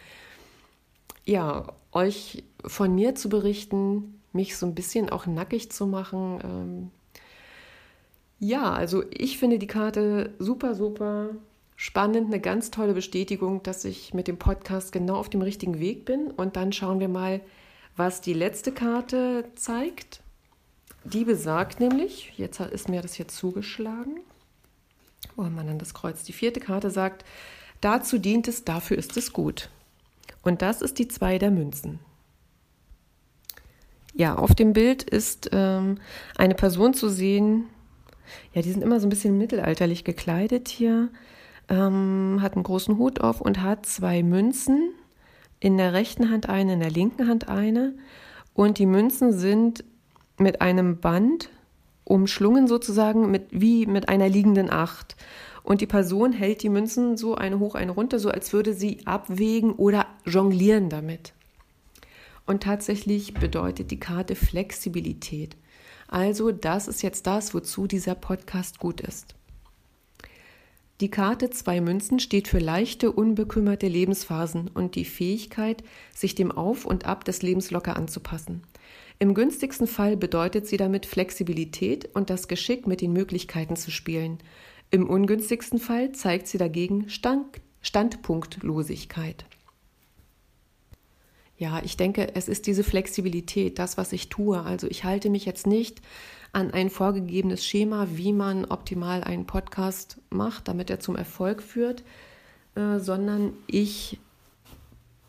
Ja, 1.24 1.68
euch 1.92 2.44
von 2.66 2.96
mir 2.96 3.16
zu 3.16 3.30
berichten, 3.30 4.22
mich 4.34 4.58
so 4.58 4.66
ein 4.66 4.76
bisschen 4.76 5.10
auch 5.10 5.28
nackig 5.28 5.72
zu 5.72 5.86
machen. 5.86 6.40
Ähm, 6.44 6.92
ja, 8.40 8.74
also 8.74 9.04
ich 9.12 9.38
finde 9.38 9.60
die 9.60 9.68
Karte 9.68 10.34
super, 10.40 10.76
super 10.76 11.30
spannend, 11.78 12.28
eine 12.28 12.42
ganz 12.42 12.72
tolle 12.72 12.94
Bestätigung, 12.94 13.64
dass 13.64 13.86
ich 13.86 14.14
mit 14.14 14.28
dem 14.28 14.38
Podcast 14.38 14.92
genau 14.92 15.16
auf 15.16 15.30
dem 15.30 15.42
richtigen 15.42 15.80
Weg 15.80 16.04
bin. 16.04 16.32
Und 16.32 16.58
dann 16.58 16.74
schauen 16.74 17.00
wir 17.00 17.08
mal, 17.08 17.40
was 17.96 18.20
die 18.20 18.34
letzte 18.34 18.74
Karte 18.74 19.46
zeigt. 19.56 20.22
Die 21.06 21.24
besagt 21.24 21.80
nämlich, 21.80 22.34
jetzt 22.36 22.60
ist 22.60 22.90
mir 22.90 23.02
das 23.02 23.14
hier 23.14 23.30
zugeschlagen, 23.30 24.20
wo 25.36 25.46
haben 25.46 25.56
wir 25.56 25.64
dann 25.64 25.80
das 25.80 25.94
Kreuz? 25.94 26.24
Die 26.24 26.34
vierte 26.34 26.60
Karte 26.60 26.90
sagt, 26.90 27.24
dazu 27.80 28.18
dient 28.18 28.48
es, 28.48 28.66
dafür 28.66 28.98
ist 28.98 29.16
es 29.16 29.32
gut. 29.32 29.70
Und 30.42 30.62
das 30.62 30.82
ist 30.82 31.00
die 31.00 31.08
zwei 31.08 31.38
der 31.38 31.52
Münzen. 31.52 32.00
Ja, 34.14 34.36
auf 34.36 34.56
dem 34.56 34.74
Bild 34.74 35.04
ist 35.04 35.50
ähm, 35.54 36.00
eine 36.38 36.56
Person 36.56 36.96
zu 36.96 37.08
sehen, 37.08 37.66
ja, 38.54 38.62
die 38.62 38.72
sind 38.72 38.82
immer 38.82 39.00
so 39.00 39.06
ein 39.06 39.12
bisschen 39.12 39.38
mittelalterlich 39.38 40.04
gekleidet 40.04 40.68
hier, 40.70 41.10
ähm, 41.70 42.40
hat 42.42 42.54
einen 42.54 42.64
großen 42.64 42.98
Hut 42.98 43.22
auf 43.22 43.42
und 43.42 43.62
hat 43.62 43.86
zwei 43.86 44.24
Münzen, 44.24 44.94
in 45.60 45.78
der 45.78 45.94
rechten 45.94 46.30
Hand 46.30 46.50
eine, 46.50 46.74
in 46.74 46.80
der 46.80 46.92
linken 46.92 47.28
Hand 47.28 47.48
eine. 47.48 47.96
Und 48.54 48.78
die 48.78 48.86
Münzen 48.86 49.34
sind 49.34 49.84
mit 50.38 50.62
einem 50.62 51.00
Band 51.00 51.50
umschlungen 52.04 52.68
sozusagen 52.68 53.30
mit, 53.32 53.48
wie 53.52 53.86
mit 53.86 54.08
einer 54.10 54.30
liegenden 54.30 54.70
Acht. 54.70 55.16
Und 55.64 55.82
die 55.82 55.88
Person 55.88 56.32
hält 56.32 56.64
die 56.64 56.70
Münzen 56.70 57.18
so 57.18 57.36
eine 57.36 57.60
hoch, 57.60 57.76
eine 57.76 57.92
runter, 57.92 58.20
so 58.20 58.30
als 58.30 58.54
würde 58.54 58.74
sie 58.74 59.06
abwägen 59.06 59.74
oder 59.74 60.06
jonglieren 60.26 60.90
damit. 60.90 61.34
Und 62.46 62.64
tatsächlich 62.64 63.34
bedeutet 63.34 63.92
die 63.92 64.00
Karte 64.00 64.36
Flexibilität. 64.36 65.58
Also 66.08 66.54
das 66.54 66.88
ist 66.88 67.04
jetzt 67.04 67.28
das, 67.28 67.54
wozu 67.54 67.88
dieser 67.88 68.16
Podcast 68.16 68.80
gut 68.80 69.02
ist. 69.02 69.37
Die 71.00 71.12
Karte 71.12 71.52
zwei 71.52 71.80
Münzen 71.80 72.20
steht 72.20 72.48
für 72.48 72.58
leichte, 72.58 73.12
unbekümmerte 73.12 73.88
Lebensphasen 73.88 74.68
und 74.68 74.96
die 74.96 75.06
Fähigkeit, 75.06 75.84
sich 76.16 76.34
dem 76.34 76.52
Auf 76.52 76.86
und 76.86 77.06
Ab 77.06 77.24
des 77.24 77.44
Lebens 77.44 77.70
locker 77.70 77.96
anzupassen. 77.96 78.64
Im 79.20 79.36
günstigsten 79.36 79.86
Fall 79.86 80.18
bedeutet 80.18 80.66
sie 80.66 80.78
damit 80.78 81.06
Flexibilität 81.06 82.10
und 82.16 82.32
das 82.32 82.48
Geschick, 82.48 82.88
mit 82.88 83.02
den 83.02 83.14
Möglichkeiten 83.14 83.76
zu 83.76 83.92
spielen. 83.92 84.40
Im 84.90 85.08
ungünstigsten 85.08 85.80
Fall 85.80 86.14
zeigt 86.14 86.48
sie 86.48 86.58
dagegen 86.58 87.10
Stand 87.10 87.62
Standpunktlosigkeit. 87.82 89.46
Ja, 91.58 91.82
ich 91.84 91.96
denke, 91.96 92.36
es 92.36 92.48
ist 92.48 92.68
diese 92.68 92.84
Flexibilität, 92.84 93.80
das, 93.80 93.98
was 93.98 94.14
ich 94.14 94.30
tue. 94.30 94.62
Also 94.62 94.88
ich 94.88 95.04
halte 95.04 95.30
mich 95.30 95.46
jetzt 95.46 95.68
nicht 95.68 96.02
an 96.54 96.72
ein 96.72 96.90
vorgegebenes 96.90 97.66
Schema, 97.66 98.08
wie 98.12 98.34
man 98.34 98.66
optimal 98.66 99.24
einen 99.24 99.46
Podcast 99.46 100.18
macht, 100.30 100.68
damit 100.68 100.90
er 100.90 101.00
zum 101.00 101.16
Erfolg 101.16 101.62
führt, 101.62 102.04
äh, 102.76 103.00
sondern 103.00 103.54
ich 103.68 104.20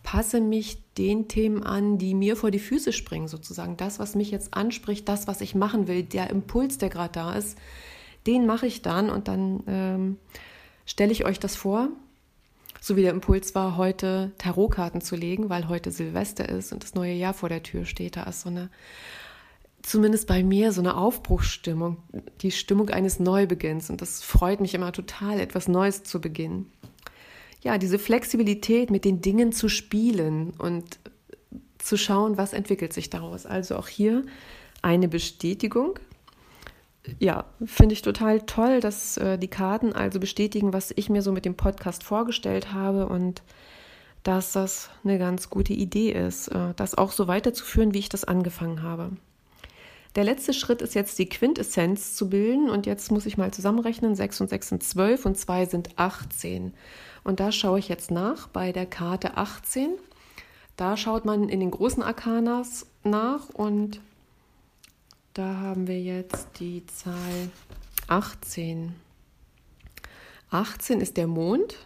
passe 0.02 0.40
mich 0.40 0.78
den 0.96 1.28
Themen 1.28 1.62
an, 1.62 1.98
die 1.98 2.14
mir 2.14 2.34
vor 2.34 2.50
die 2.50 2.58
Füße 2.58 2.92
springen, 2.92 3.28
sozusagen. 3.28 3.76
Das, 3.76 3.98
was 3.98 4.14
mich 4.14 4.30
jetzt 4.30 4.54
anspricht, 4.54 5.06
das, 5.08 5.26
was 5.26 5.42
ich 5.42 5.54
machen 5.54 5.87
will, 5.87 6.02
der 6.02 6.30
Impuls, 6.30 6.78
der 6.78 6.88
gerade 6.88 7.12
da 7.12 7.34
ist, 7.34 7.58
den 8.26 8.46
mache 8.46 8.66
ich 8.66 8.80
dann 8.80 9.10
und 9.10 9.28
dann 9.28 9.62
ähm, 9.66 10.16
stelle 10.87 11.12
ich 11.12 11.26
euch 11.26 11.38
das 11.38 11.56
vor. 11.56 11.88
So 12.80 12.96
wie 12.96 13.02
der 13.02 13.10
Impuls 13.10 13.54
war, 13.54 13.76
heute 13.76 14.32
Tarotkarten 14.38 15.00
zu 15.00 15.14
legen, 15.14 15.50
weil 15.50 15.68
heute 15.68 15.90
Silvester 15.90 16.48
ist 16.48 16.72
und 16.72 16.84
das 16.84 16.94
neue 16.94 17.12
Jahr 17.12 17.34
vor 17.34 17.48
der 17.48 17.62
Tür 17.62 17.84
steht. 17.84 18.16
Da 18.16 18.22
ist 18.22 18.42
so 18.42 18.48
eine 18.48 18.70
zumindest 19.88 20.26
bei 20.26 20.42
mir 20.42 20.73
so 20.73 20.80
eine 20.80 20.97
Aufbruchsstimmung, 20.97 21.97
die 22.42 22.50
Stimmung 22.50 22.90
eines 22.90 23.21
Neubeginns. 23.21 23.88
Und 23.88 24.02
das 24.02 24.23
freut 24.23 24.61
mich 24.61 24.75
immer 24.75 24.92
total, 24.92 25.40
etwas 25.40 25.66
Neues 25.66 26.04
zu 26.04 26.21
beginnen. 26.21 26.71
Ja, 27.62 27.78
diese 27.78 27.99
Flexibilität, 27.99 28.90
mit 28.90 29.04
den 29.04 29.21
Dingen 29.21 29.50
zu 29.52 29.68
spielen 29.68 30.52
und 30.59 30.99
zu 31.78 31.97
schauen, 31.97 32.37
was 32.37 32.52
entwickelt 32.52 32.92
sich 32.92 33.09
daraus. 33.09 33.47
Also 33.47 33.76
auch 33.76 33.88
hier 33.88 34.25
eine 34.83 35.09
Bestätigung. 35.09 35.99
Ja, 37.18 37.47
finde 37.64 37.95
ich 37.95 38.02
total 38.02 38.42
toll, 38.42 38.80
dass 38.80 39.16
äh, 39.16 39.38
die 39.38 39.49
Karten 39.49 39.95
also 39.95 40.21
bestätigen, 40.21 40.75
was 40.75 40.92
ich 40.95 41.09
mir 41.09 41.23
so 41.23 41.33
mit 41.33 41.47
dem 41.47 41.54
Podcast 41.54 42.04
vorgestellt 42.04 42.75
habe 42.75 43.07
und 43.07 43.42
dass 44.23 44.52
das 44.52 44.90
eine 45.04 45.18
ganz 45.18 45.49
gute 45.49 45.73
Idee 45.73 46.12
ist, 46.12 46.49
äh, 46.49 46.75
das 46.76 46.97
auch 46.97 47.12
so 47.12 47.26
weiterzuführen, 47.26 47.95
wie 47.95 48.00
ich 48.00 48.11
das 48.11 48.25
angefangen 48.25 48.83
habe. 48.83 49.12
Der 50.18 50.25
letzte 50.25 50.52
Schritt 50.52 50.82
ist 50.82 50.96
jetzt 50.96 51.16
die 51.20 51.28
Quintessenz 51.28 52.16
zu 52.16 52.28
bilden 52.28 52.70
und 52.70 52.87
jetzt 52.87 53.12
muss 53.12 53.25
ich 53.25 53.38
mal 53.38 53.52
zusammenrechnen. 53.52 54.16
6 54.16 54.40
und 54.40 54.50
6 54.50 54.68
sind 54.70 54.82
12 54.82 55.26
und 55.26 55.38
2 55.38 55.66
sind 55.66 55.90
18. 55.96 56.75
Und 57.22 57.38
da 57.38 57.52
schaue 57.52 57.78
ich 57.78 57.88
jetzt 57.88 58.10
nach 58.10 58.48
bei 58.48 58.72
der 58.72 58.84
Karte 58.84 59.37
18. 59.37 59.90
Da 60.75 60.96
schaut 60.96 61.25
man 61.25 61.48
in 61.48 61.60
den 61.60 61.70
großen 61.70 62.02
Arkanas 62.02 62.87
nach 63.04 63.48
und 63.50 64.00
da 65.34 65.58
haben 65.58 65.87
wir 65.87 66.02
jetzt 66.02 66.48
die 66.58 66.84
Zahl 66.87 67.50
18. 68.08 68.96
18 70.50 71.00
ist 71.00 71.16
der 71.16 71.28
Mond 71.28 71.76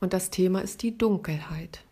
und 0.00 0.14
das 0.14 0.30
Thema 0.30 0.60
ist 0.60 0.80
die 0.80 0.96
Dunkelheit. 0.96 1.84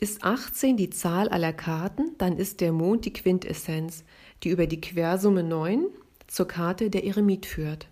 Ist 0.00 0.24
18 0.24 0.76
die 0.76 0.90
Zahl 0.90 1.28
aller 1.28 1.52
Karten, 1.52 2.12
dann 2.18 2.36
ist 2.36 2.60
der 2.60 2.72
Mond 2.72 3.04
die 3.04 3.12
Quintessenz, 3.12 4.04
die 4.42 4.50
über 4.50 4.66
die 4.66 4.80
Quersumme 4.80 5.42
9 5.42 5.86
zur 6.26 6.48
Karte 6.48 6.90
der 6.90 7.04
Eremit 7.04 7.46
führt. 7.46 7.86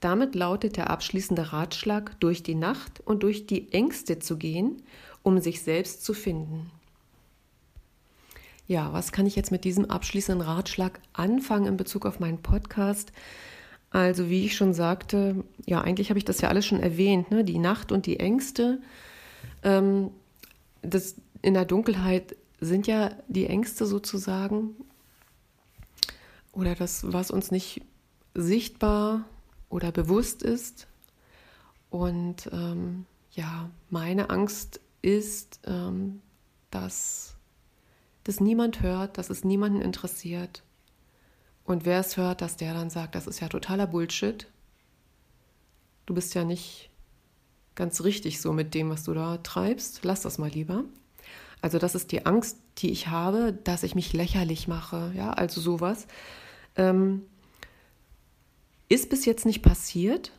Damit 0.00 0.34
lautet 0.34 0.76
der 0.76 0.90
abschließende 0.90 1.52
Ratschlag, 1.52 2.18
durch 2.20 2.42
die 2.42 2.56
Nacht 2.56 3.00
und 3.04 3.22
durch 3.22 3.46
die 3.46 3.72
Ängste 3.72 4.18
zu 4.18 4.36
gehen, 4.36 4.82
um 5.22 5.38
sich 5.38 5.62
selbst 5.62 6.04
zu 6.04 6.12
finden. 6.12 6.70
Ja, 8.66 8.92
was 8.92 9.12
kann 9.12 9.26
ich 9.26 9.36
jetzt 9.36 9.52
mit 9.52 9.64
diesem 9.64 9.84
abschließenden 9.84 10.46
Ratschlag 10.46 11.00
anfangen 11.12 11.66
in 11.66 11.76
Bezug 11.76 12.04
auf 12.04 12.20
meinen 12.20 12.42
Podcast? 12.42 13.12
Also, 13.90 14.28
wie 14.30 14.46
ich 14.46 14.56
schon 14.56 14.72
sagte, 14.72 15.44
ja, 15.66 15.80
eigentlich 15.80 16.08
habe 16.08 16.18
ich 16.18 16.24
das 16.24 16.40
ja 16.40 16.48
alles 16.48 16.66
schon 16.66 16.80
erwähnt, 16.80 17.30
ne? 17.30 17.44
die 17.44 17.58
Nacht 17.58 17.92
und 17.92 18.06
die 18.06 18.18
Ängste. 18.18 18.80
Ähm, 19.62 20.10
das, 20.82 21.16
in 21.40 21.54
der 21.54 21.64
Dunkelheit 21.64 22.36
sind 22.60 22.86
ja 22.86 23.10
die 23.28 23.46
Ängste 23.46 23.86
sozusagen 23.86 24.76
oder 26.52 26.74
das, 26.74 27.12
was 27.12 27.30
uns 27.30 27.50
nicht 27.50 27.82
sichtbar 28.34 29.24
oder 29.68 29.90
bewusst 29.90 30.42
ist. 30.42 30.86
Und 31.90 32.48
ähm, 32.52 33.06
ja, 33.32 33.70
meine 33.90 34.30
Angst 34.30 34.80
ist, 35.00 35.60
ähm, 35.64 36.20
dass 36.70 37.36
das 38.24 38.40
niemand 38.40 38.82
hört, 38.82 39.18
dass 39.18 39.30
es 39.30 39.44
niemanden 39.44 39.80
interessiert. 39.80 40.62
Und 41.64 41.84
wer 41.84 42.00
es 42.00 42.16
hört, 42.16 42.40
dass 42.40 42.56
der 42.56 42.74
dann 42.74 42.90
sagt, 42.90 43.14
das 43.14 43.26
ist 43.26 43.40
ja 43.40 43.48
totaler 43.48 43.86
Bullshit. 43.86 44.46
Du 46.06 46.14
bist 46.14 46.34
ja 46.34 46.44
nicht 46.44 46.90
ganz 47.74 48.02
richtig 48.02 48.40
so 48.40 48.52
mit 48.52 48.74
dem, 48.74 48.90
was 48.90 49.04
du 49.04 49.14
da 49.14 49.38
treibst. 49.38 50.00
Lass 50.04 50.22
das 50.22 50.38
mal 50.38 50.50
lieber. 50.50 50.84
Also 51.60 51.78
das 51.78 51.94
ist 51.94 52.12
die 52.12 52.26
Angst, 52.26 52.58
die 52.78 52.90
ich 52.90 53.08
habe, 53.08 53.52
dass 53.52 53.84
ich 53.84 53.94
mich 53.94 54.12
lächerlich 54.12 54.68
mache. 54.68 55.12
Ja, 55.16 55.30
also 55.30 55.60
sowas. 55.60 56.06
Ähm, 56.76 57.22
ist 58.88 59.08
bis 59.08 59.24
jetzt 59.24 59.46
nicht 59.46 59.62
passiert. 59.62 60.32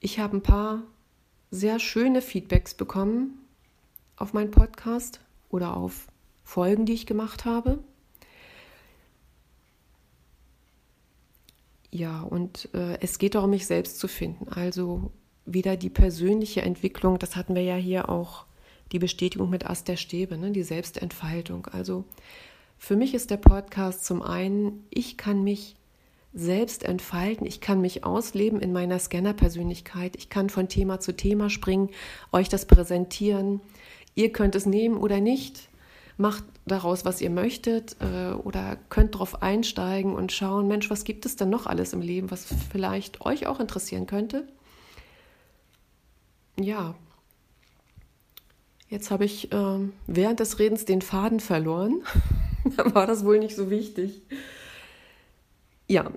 Ich 0.00 0.18
habe 0.18 0.36
ein 0.36 0.42
paar 0.42 0.82
sehr 1.50 1.78
schöne 1.78 2.22
Feedbacks 2.22 2.74
bekommen 2.74 3.38
auf 4.16 4.32
meinen 4.32 4.50
Podcast 4.50 5.20
oder 5.50 5.76
auf 5.76 6.08
Folgen, 6.44 6.86
die 6.86 6.94
ich 6.94 7.06
gemacht 7.06 7.44
habe. 7.44 7.78
Ja, 11.90 12.22
und 12.22 12.68
äh, 12.74 12.98
es 13.00 13.18
geht 13.18 13.34
darum, 13.34 13.50
mich 13.50 13.66
selbst 13.66 13.98
zu 13.98 14.08
finden. 14.08 14.48
Also 14.48 15.12
wieder 15.46 15.76
die 15.76 15.90
persönliche 15.90 16.62
Entwicklung, 16.62 17.18
das 17.18 17.36
hatten 17.36 17.54
wir 17.54 17.62
ja 17.62 17.76
hier 17.76 18.08
auch, 18.08 18.46
die 18.92 18.98
Bestätigung 18.98 19.50
mit 19.50 19.66
Ast 19.66 19.88
der 19.88 19.96
Stäbe, 19.96 20.36
ne? 20.38 20.50
die 20.52 20.62
Selbstentfaltung. 20.62 21.66
Also 21.66 22.04
für 22.78 22.96
mich 22.96 23.14
ist 23.14 23.30
der 23.30 23.38
Podcast 23.38 24.04
zum 24.04 24.22
einen, 24.22 24.84
ich 24.90 25.16
kann 25.16 25.42
mich 25.42 25.76
selbst 26.34 26.84
entfalten, 26.84 27.46
ich 27.46 27.60
kann 27.60 27.80
mich 27.80 28.04
ausleben 28.04 28.60
in 28.60 28.72
meiner 28.72 28.98
Scanner-Persönlichkeit, 28.98 30.16
ich 30.16 30.28
kann 30.28 30.50
von 30.50 30.68
Thema 30.68 31.00
zu 31.00 31.16
Thema 31.16 31.48
springen, 31.48 31.90
euch 32.32 32.48
das 32.48 32.66
präsentieren. 32.66 33.60
Ihr 34.16 34.32
könnt 34.32 34.54
es 34.54 34.66
nehmen 34.66 34.96
oder 34.96 35.20
nicht, 35.20 35.68
macht 36.16 36.44
daraus, 36.66 37.04
was 37.04 37.20
ihr 37.20 37.30
möchtet 37.30 37.96
äh, 38.00 38.32
oder 38.32 38.76
könnt 38.88 39.14
darauf 39.14 39.42
einsteigen 39.42 40.14
und 40.14 40.32
schauen, 40.32 40.66
Mensch, 40.66 40.90
was 40.90 41.04
gibt 41.04 41.24
es 41.24 41.36
denn 41.36 41.50
noch 41.50 41.66
alles 41.66 41.92
im 41.92 42.00
Leben, 42.00 42.30
was 42.30 42.46
vielleicht 42.70 43.24
euch 43.24 43.46
auch 43.46 43.60
interessieren 43.60 44.06
könnte. 44.06 44.46
Ja, 46.60 46.94
jetzt 48.88 49.10
habe 49.10 49.24
ich 49.24 49.52
äh, 49.52 49.78
während 50.06 50.40
des 50.40 50.58
Redens 50.58 50.84
den 50.84 51.02
Faden 51.02 51.40
verloren. 51.40 52.02
da 52.76 52.94
war 52.94 53.06
das 53.06 53.24
wohl 53.24 53.38
nicht 53.38 53.56
so 53.56 53.70
wichtig. 53.70 54.22
Ja, 55.86 56.10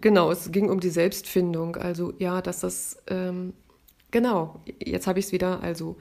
genau, 0.00 0.30
es 0.30 0.52
ging 0.52 0.70
um 0.70 0.80
die 0.80 0.90
Selbstfindung. 0.90 1.76
Also 1.76 2.12
ja, 2.18 2.40
dass 2.40 2.60
das, 2.60 3.02
ähm, 3.08 3.52
genau, 4.10 4.60
jetzt 4.78 5.06
habe 5.06 5.18
ich 5.18 5.26
es 5.26 5.32
wieder. 5.32 5.62
Also 5.62 5.96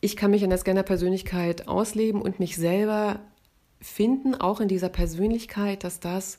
ich 0.00 0.16
kann 0.16 0.30
mich 0.30 0.42
in 0.42 0.50
der 0.50 0.58
Scanner-Persönlichkeit 0.58 1.68
ausleben 1.68 2.22
und 2.22 2.38
mich 2.38 2.56
selber 2.56 3.20
finden, 3.80 4.34
auch 4.34 4.60
in 4.60 4.68
dieser 4.68 4.88
Persönlichkeit, 4.88 5.84
dass 5.84 6.00
das 6.00 6.38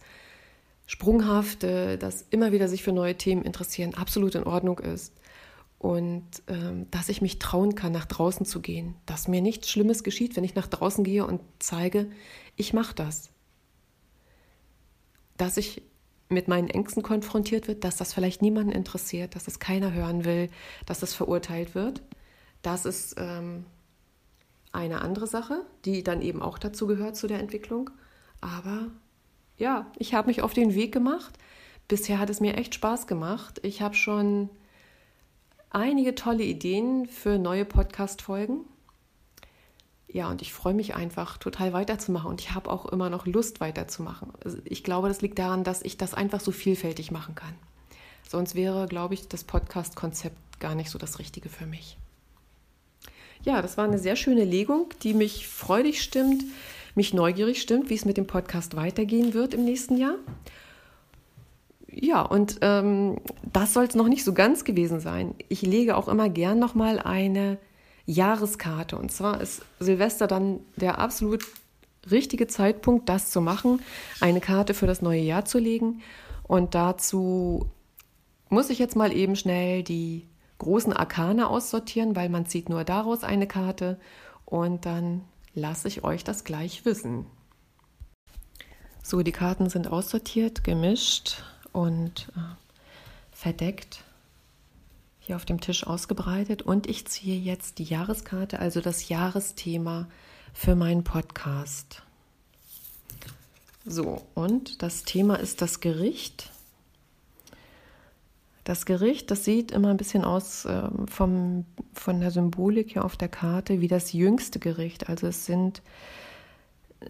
Sprunghafte, 0.87 1.97
das 1.97 2.25
immer 2.29 2.51
wieder 2.51 2.67
sich 2.67 2.83
für 2.83 2.91
neue 2.91 3.15
Themen 3.15 3.43
interessieren, 3.43 3.93
absolut 3.93 4.35
in 4.35 4.43
Ordnung 4.43 4.79
ist. 4.79 5.13
Und 5.79 6.27
ähm, 6.47 6.91
dass 6.91 7.09
ich 7.09 7.21
mich 7.21 7.39
trauen 7.39 7.73
kann, 7.73 7.93
nach 7.93 8.05
draußen 8.05 8.45
zu 8.45 8.61
gehen. 8.61 8.95
Dass 9.05 9.27
mir 9.27 9.41
nichts 9.41 9.69
Schlimmes 9.69 10.03
geschieht, 10.03 10.35
wenn 10.35 10.43
ich 10.43 10.55
nach 10.55 10.67
draußen 10.67 11.03
gehe 11.03 11.25
und 11.25 11.41
zeige, 11.57 12.11
ich 12.57 12.73
mache 12.73 12.93
das 12.93 13.31
dass 15.39 15.57
ich 15.57 15.81
mit 16.27 16.47
meinen 16.47 16.69
Ängsten 16.69 17.01
konfrontiert 17.01 17.67
wird, 17.67 17.83
dass 17.83 17.97
das 17.97 18.13
vielleicht 18.13 18.43
niemanden 18.43 18.71
interessiert, 18.71 19.35
dass 19.35 19.47
es 19.47 19.57
keiner 19.57 19.93
hören 19.93 20.25
will, 20.25 20.49
dass 20.85 20.99
das 20.99 21.15
verurteilt 21.15 21.73
wird. 21.73 22.03
Das 22.61 22.85
ist 22.85 23.15
ähm, 23.17 23.65
eine 24.71 25.01
andere 25.01 25.25
Sache, 25.25 25.65
die 25.85 26.03
dann 26.03 26.21
eben 26.21 26.43
auch 26.43 26.59
dazu 26.59 26.85
gehört 26.85 27.15
zu 27.15 27.25
der 27.25 27.39
Entwicklung. 27.39 27.89
Aber 28.41 28.91
ja, 29.57 29.91
ich 29.97 30.13
habe 30.13 30.27
mich 30.27 30.43
auf 30.43 30.53
den 30.53 30.75
Weg 30.75 30.91
gemacht. 30.91 31.33
Bisher 31.87 32.19
hat 32.19 32.29
es 32.29 32.41
mir 32.41 32.57
echt 32.57 32.75
Spaß 32.75 33.07
gemacht. 33.07 33.59
Ich 33.63 33.81
habe 33.81 33.95
schon 33.95 34.49
einige 35.69 36.15
tolle 36.15 36.43
Ideen 36.43 37.07
für 37.07 37.37
neue 37.37 37.65
Podcast-Folgen 37.65 38.65
ja, 40.11 40.27
und 40.29 40.41
ich 40.41 40.53
freue 40.53 40.73
mich 40.73 40.95
einfach 40.95 41.37
total 41.37 41.71
weiterzumachen 41.71 42.31
und 42.31 42.41
ich 42.41 42.51
habe 42.51 42.71
auch 42.71 42.87
immer 42.87 43.11
noch 43.11 43.27
Lust 43.27 43.61
weiterzumachen. 43.61 44.33
Also 44.43 44.57
ich 44.65 44.83
glaube, 44.83 45.07
das 45.07 45.21
liegt 45.21 45.37
daran, 45.37 45.63
dass 45.63 45.83
ich 45.83 45.97
das 45.97 46.15
einfach 46.15 46.39
so 46.39 46.51
vielfältig 46.51 47.11
machen 47.11 47.35
kann. 47.35 47.53
Sonst 48.27 48.55
wäre, 48.55 48.87
glaube 48.87 49.13
ich, 49.13 49.27
das 49.27 49.43
Podcast-Konzept 49.43 50.59
gar 50.59 50.73
nicht 50.73 50.89
so 50.89 50.97
das 50.97 51.19
Richtige 51.19 51.49
für 51.49 51.67
mich. 51.67 51.97
Ja, 53.43 53.61
das 53.61 53.77
war 53.77 53.85
eine 53.85 53.99
sehr 53.99 54.15
schöne 54.15 54.45
Legung, 54.45 54.89
die 55.03 55.13
mich 55.13 55.47
freudig 55.47 56.01
stimmt, 56.01 56.43
mich 56.95 57.13
neugierig 57.13 57.61
stimmt, 57.61 57.91
wie 57.91 57.95
es 57.95 58.03
mit 58.03 58.17
dem 58.17 58.27
Podcast 58.27 58.75
weitergehen 58.75 59.35
wird 59.35 59.53
im 59.53 59.63
nächsten 59.63 59.95
Jahr. 59.95 60.15
Ja, 61.91 62.21
und 62.21 62.59
ähm, 62.61 63.17
das 63.51 63.73
soll 63.73 63.85
es 63.85 63.95
noch 63.95 64.07
nicht 64.07 64.23
so 64.23 64.33
ganz 64.33 64.63
gewesen 64.63 64.99
sein. 64.99 65.33
Ich 65.47 65.61
lege 65.61 65.97
auch 65.97 66.07
immer 66.07 66.29
gern 66.29 66.59
nochmal 66.59 66.99
eine 66.99 67.57
Jahreskarte. 68.05 68.97
Und 68.97 69.11
zwar 69.11 69.41
ist 69.41 69.63
Silvester 69.79 70.27
dann 70.27 70.59
der 70.75 70.99
absolut 70.99 71.45
richtige 72.09 72.47
Zeitpunkt, 72.47 73.09
das 73.09 73.31
zu 73.31 73.41
machen, 73.41 73.81
eine 74.19 74.41
Karte 74.41 74.73
für 74.73 74.87
das 74.87 75.01
neue 75.01 75.21
Jahr 75.21 75.45
zu 75.45 75.59
legen. 75.59 76.01
Und 76.43 76.75
dazu 76.75 77.69
muss 78.49 78.69
ich 78.69 78.79
jetzt 78.79 78.95
mal 78.95 79.11
eben 79.11 79.35
schnell 79.35 79.83
die 79.83 80.27
großen 80.59 80.93
Arkane 80.93 81.49
aussortieren, 81.49 82.15
weil 82.15 82.29
man 82.29 82.45
zieht 82.45 82.69
nur 82.69 82.83
daraus 82.83 83.23
eine 83.23 83.47
Karte 83.47 83.99
und 84.45 84.85
dann 84.85 85.21
lasse 85.53 85.87
ich 85.87 86.03
euch 86.03 86.23
das 86.23 86.43
gleich 86.43 86.85
wissen. 86.85 87.25
So, 89.03 89.21
die 89.21 89.31
Karten 89.31 89.69
sind 89.69 89.87
aussortiert, 89.87 90.63
gemischt 90.63 91.43
und 91.79 92.27
äh, 92.35 92.39
verdeckt 93.31 94.03
hier 95.19 95.37
auf 95.37 95.45
dem 95.45 95.61
Tisch 95.61 95.87
ausgebreitet 95.87 96.61
und 96.61 96.87
ich 96.87 97.07
ziehe 97.07 97.39
jetzt 97.39 97.79
die 97.79 97.85
Jahreskarte, 97.85 98.59
also 98.59 98.81
das 98.81 99.07
Jahresthema 99.07 100.09
für 100.53 100.75
meinen 100.75 101.05
Podcast. 101.05 102.03
So, 103.85 104.25
und 104.35 104.81
das 104.83 105.03
Thema 105.03 105.35
ist 105.35 105.61
das 105.61 105.79
Gericht. 105.79 106.51
Das 108.65 108.85
Gericht, 108.85 109.31
das 109.31 109.45
sieht 109.45 109.71
immer 109.71 109.87
ein 109.87 109.97
bisschen 109.97 110.25
aus 110.25 110.65
äh, 110.65 110.89
vom, 111.09 111.65
von 111.93 112.19
der 112.19 112.31
Symbolik 112.31 112.91
hier 112.91 113.05
auf 113.05 113.15
der 113.15 113.29
Karte 113.29 113.79
wie 113.79 113.87
das 113.87 114.11
jüngste 114.11 114.59
Gericht. 114.59 115.07
Also 115.07 115.27
es 115.27 115.45
sind 115.45 115.81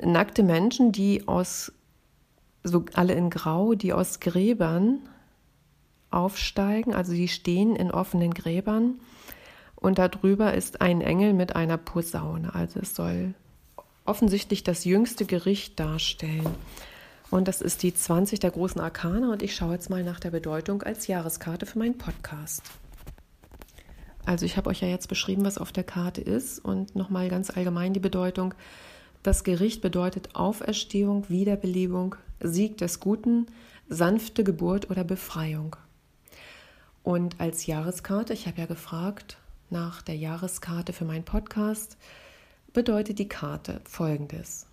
nackte 0.04 0.44
Menschen, 0.44 0.92
die 0.92 1.28
aus, 1.28 1.72
so 2.64 2.86
alle 2.94 3.14
in 3.14 3.30
Grau, 3.30 3.74
die 3.74 3.94
aus 3.94 4.20
Gräbern 4.20 5.00
aufsteigen. 6.12 6.94
Also 6.94 7.12
sie 7.12 7.28
stehen 7.28 7.76
in 7.76 7.92
offenen 7.92 8.34
Gräbern 8.34 9.00
und 9.76 9.98
darüber 9.98 10.54
ist 10.54 10.82
ein 10.82 11.02
Engel 11.02 11.34
mit 11.34 11.56
einer 11.56 11.78
Posaune. 11.78 12.54
Also 12.54 12.80
es 12.82 12.96
soll 12.96 13.34
offensichtlich 14.06 14.64
das 14.64 14.86
jüngste 14.86 15.26
Gericht 15.26 15.80
darstellen. 15.80 16.56
Und 17.30 17.48
das 17.48 17.62
ist 17.62 17.84
die 17.84 17.94
20 17.94 18.40
der 18.40 18.50
großen 18.50 18.82
Arkane 18.82 19.32
und 19.32 19.44
ich 19.44 19.56
schaue 19.56 19.74
jetzt 19.74 19.90
mal 19.90 20.04
nach 20.04 20.20
der 20.20 20.32
Bedeutung 20.32 20.82
als 20.82 21.06
Jahreskarte 21.06 21.68
für 21.68 21.78
meinen 21.78 21.98
Podcast. 21.98 22.64
Also 24.26 24.46
ich 24.46 24.58
habe 24.58 24.70
euch 24.70 24.82
ja 24.82 24.88
jetzt 24.88 25.08
beschrieben, 25.08 25.46
was 25.46 25.60
auf 25.60 25.72
der 25.72 25.84
Karte 25.84 26.22
ist 26.22 26.60
und 26.60 26.96
nochmal 26.96 27.30
ganz 27.30 27.50
allgemein 27.56 27.94
die 27.94 28.00
Bedeutung. 28.00 28.56
Das 29.30 29.44
Gericht 29.44 29.84
bedeutet 29.84 30.34
Auferstehung, 30.34 31.30
Wiederbelebung, 31.30 32.16
Sieg 32.40 32.80
des 32.80 33.00
Guten, 33.00 33.46
sanfte 33.88 34.44
Geburt 34.44 34.90
oder 34.90 35.04
Befreiung. 35.04 35.76
Und 37.04 37.40
als 37.40 37.68
Jahreskarte, 37.68 38.34
ich 38.34 38.48
habe 38.48 38.60
ja 38.60 38.66
gefragt 38.66 39.38
nach 39.70 40.02
der 40.02 40.16
Jahreskarte 40.16 40.94
für 40.94 41.06
meinen 41.06 41.26
Podcast, 41.26 41.96
bedeutet 42.74 43.20
die 43.20 43.28
Karte 43.28 43.82
folgendes. 43.84 44.66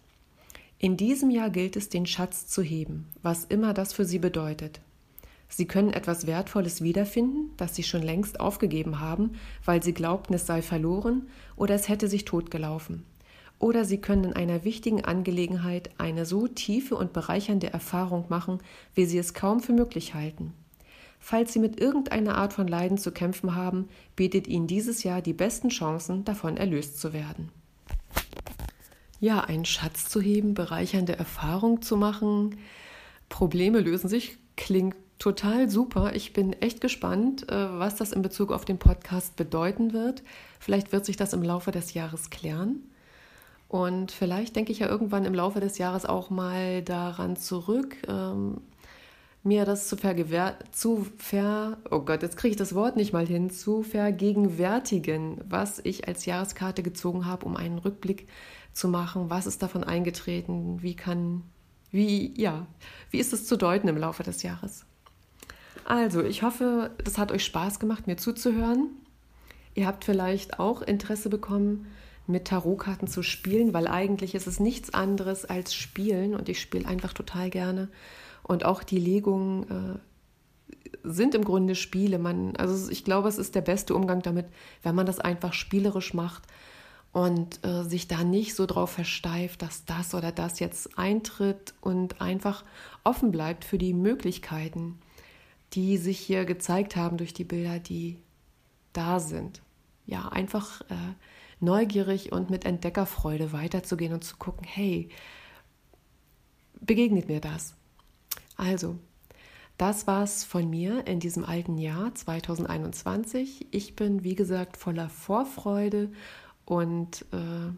In 0.79 0.97
diesem 0.97 1.31
Jahr 1.31 1.51
gilt 1.51 1.77
es, 1.77 1.91
den 1.91 2.07
Schatz 2.07 2.47
zu 2.47 2.63
heben, 2.63 3.09
was 3.21 3.45
immer 3.45 3.75
das 3.75 3.93
für 3.93 4.07
Sie 4.07 4.19
bedeutet. 4.19 4.81
Sie 5.51 5.67
können 5.67 5.93
etwas 5.93 6.27
Wertvolles 6.27 6.81
wiederfinden, 6.81 7.51
das 7.59 7.75
Sie 7.75 7.83
schon 7.83 8.03
längst 8.03 8.41
aufgegeben 8.41 9.01
haben, 9.01 9.33
weil 9.67 9.83
Sie 9.83 9.93
glaubten, 9.93 10.33
es 10.33 10.47
sei 10.47 10.63
verloren 10.63 11.29
oder 11.57 11.75
es 11.75 11.91
hätte 11.91 12.09
sich 12.09 12.25
totgelaufen. 12.25 13.05
Oder 13.59 13.85
Sie 13.85 13.99
können 13.99 14.25
in 14.25 14.33
einer 14.35 14.65
wichtigen 14.65 15.05
Angelegenheit 15.05 15.91
eine 15.99 16.27
so 16.27 16.47
tiefe 16.47 16.95
und 16.95 17.13
bereichernde 17.13 17.73
Erfahrung 17.73 18.27
machen, 18.29 18.59
wie 18.95 19.07
Sie 19.07 19.19
es 19.19 19.35
kaum 19.35 19.61
für 19.61 19.73
möglich 19.73 20.15
halten. 20.15 20.53
Falls 21.19 21.53
Sie 21.53 21.59
mit 21.59 21.81
irgendeiner 21.81 22.37
Art 22.37 22.53
von 22.53 22.69
Leiden 22.69 22.99
zu 22.99 23.11
kämpfen 23.13 23.55
haben, 23.55 23.89
bietet 24.15 24.47
Ihnen 24.47 24.67
dieses 24.67 25.03
Jahr 25.03 25.23
die 25.23 25.33
besten 25.33 25.71
Chancen, 25.71 26.25
davon 26.25 26.57
erlöst 26.57 27.01
zu 27.01 27.13
werden. 27.13 27.51
Ja, 29.19 29.41
einen 29.41 29.65
Schatz 29.65 30.09
zu 30.09 30.21
heben, 30.21 30.55
bereichernde 30.55 31.19
Erfahrung 31.19 31.81
zu 31.81 31.97
machen, 31.97 32.57
Probleme 33.29 33.81
lösen 33.81 34.09
sich, 34.09 34.37
klingt 34.57 34.97
total 35.19 35.71
super. 35.71 36.15
Ich 36.15 36.33
bin 36.33 36.53
echt 36.53 36.81
gespannt, 36.81 37.51
äh, 37.51 37.79
was 37.79 37.97
das 37.97 38.13
in 38.13 38.23
Bezug 38.23 38.53
auf 38.53 38.65
den 38.65 38.79
Podcast 38.79 39.37
bedeuten 39.37 39.93
wird. 39.93 40.23
Vielleicht 40.61 40.93
wird 40.93 41.07
sich 41.07 41.17
das 41.17 41.33
im 41.33 41.43
Laufe 41.43 41.71
des 41.71 41.95
Jahres 41.95 42.31
klären. 42.31 42.83
Und 43.69 44.13
vielleicht 44.13 44.55
denke 44.55 44.73
ich 44.73 44.79
ja 44.79 44.89
irgendwann 44.89 45.25
im 45.25 45.35
Laufe 45.35 45.61
des 45.61 45.79
Jahres 45.79 46.07
auch 46.07 46.31
mal 46.31 46.83
daran 46.83 47.37
zurück, 47.37 47.97
ähm, 48.09 48.61
mir 49.43 49.65
das 49.65 49.89
zu, 49.89 49.97
zu 50.73 51.07
ver 51.17 51.79
oh 51.91 52.01
Gott, 52.01 52.23
jetzt 52.23 52.37
kriege 52.37 52.51
ich 52.51 52.57
das 52.57 52.75
Wort 52.75 52.97
nicht 52.97 53.13
mal 53.13 53.27
hin, 53.27 53.51
zu 53.51 53.83
vergegenwärtigen, 53.83 55.41
was 55.49 55.81
ich 55.85 56.09
als 56.09 56.27
Jahreskarte 56.27 56.83
gezogen 56.83 57.27
habe, 57.27 57.47
um 57.47 57.57
einen 57.57 57.79
Rückblick 57.79 58.29
zu 58.73 58.89
machen, 58.89 59.31
was 59.31 59.47
ist 59.47 59.63
davon 59.63 59.85
eingetreten, 59.85 60.83
wie 60.83 60.95
kann, 60.95 61.43
wie, 61.91 62.39
ja, 62.41 62.67
wie 63.11 63.19
ist 63.19 63.33
es 63.33 63.47
zu 63.47 63.57
deuten 63.57 63.89
im 63.89 63.97
Laufe 63.97 64.23
des 64.23 64.43
Jahres. 64.43 64.85
Also, 65.85 66.23
ich 66.23 66.43
hoffe, 66.43 66.91
das 67.03 67.17
hat 67.17 67.31
euch 67.31 67.45
Spaß 67.45 67.79
gemacht, 67.79 68.09
mir 68.09 68.17
zuzuhören. 68.17 68.89
Ihr 69.75 69.87
habt 69.87 70.05
vielleicht 70.05 70.59
auch 70.59 70.83
Interesse 70.83 71.29
bekommen, 71.29 71.87
mit 72.27 72.47
Tarotkarten 72.47 73.09
zu 73.09 73.23
spielen, 73.23 73.73
weil 73.73 73.89
eigentlich 73.89 74.35
ist 74.35 74.47
es 74.47 74.61
nichts 74.61 74.93
anderes 74.93 75.45
als 75.45 75.75
Spielen 75.75 76.35
und 76.35 76.49
ich 76.49 76.61
spiele 76.61 76.89
einfach 76.89 77.13
total 77.13 77.51
gerne. 77.51 77.89
Und 78.43 78.65
auch 78.65 78.83
die 78.83 78.99
Legungen 78.99 79.63
äh, 79.65 79.99
sind 81.03 81.35
im 81.35 81.45
Grunde 81.45 81.75
Spiele. 81.75 82.19
Man, 82.19 82.57
also 82.57 82.91
ich 82.91 83.05
glaube, 83.05 83.29
es 83.29 83.39
ist 83.39 83.55
der 83.55 83.61
beste 83.61 83.95
Umgang 83.95 84.23
damit, 84.23 84.47
wenn 84.83 84.95
man 84.95 85.07
das 85.07 85.21
einfach 85.21 85.53
spielerisch 85.53 86.15
macht 86.15 86.45
und 87.13 87.65
äh, 87.65 87.83
sich 87.83 88.09
da 88.09 88.25
nicht 88.25 88.55
so 88.55 88.67
drauf 88.67 88.91
versteift, 88.91 89.63
dass 89.63 89.85
das 89.85 90.15
oder 90.15 90.33
das 90.33 90.59
jetzt 90.59 90.99
eintritt 90.99 91.75
und 91.81 92.21
einfach 92.21 92.65
offen 93.05 93.31
bleibt 93.31 93.65
für 93.65 93.79
die 93.79 93.95
Möglichkeiten, 93.95 94.99
die 95.73 95.97
sich 95.97 96.19
hier 96.19 96.45
gezeigt 96.45 96.97
haben 96.97 97.17
durch 97.17 97.33
die 97.33 97.45
Bilder, 97.45 97.79
die 97.79 98.19
da 98.93 99.21
sind. 99.21 99.63
Ja, 100.07 100.29
einfach 100.29 100.83
äh, 100.83 101.15
neugierig 101.61 102.33
und 102.33 102.51
mit 102.51 102.65
Entdeckerfreude 102.65 103.53
weiterzugehen 103.53 104.13
und 104.13 104.25
zu 104.25 104.37
gucken, 104.37 104.67
hey, 104.67 105.09
begegnet 106.81 107.29
mir 107.29 107.41
das? 107.41 107.75
Also, 108.57 108.99
das 109.79 110.07
war's 110.07 110.45
von 110.45 110.69
mir 110.69 111.07
in 111.07 111.21
diesem 111.21 111.45
alten 111.45 111.79
Jahr 111.79 112.15
2021. 112.15 113.67
Ich 113.71 113.97
bin, 113.97 114.25
wie 114.25 114.35
gesagt, 114.35 114.77
voller 114.77 115.09
Vorfreude 115.09 116.11
und 116.65 117.23
äh, 117.33 117.73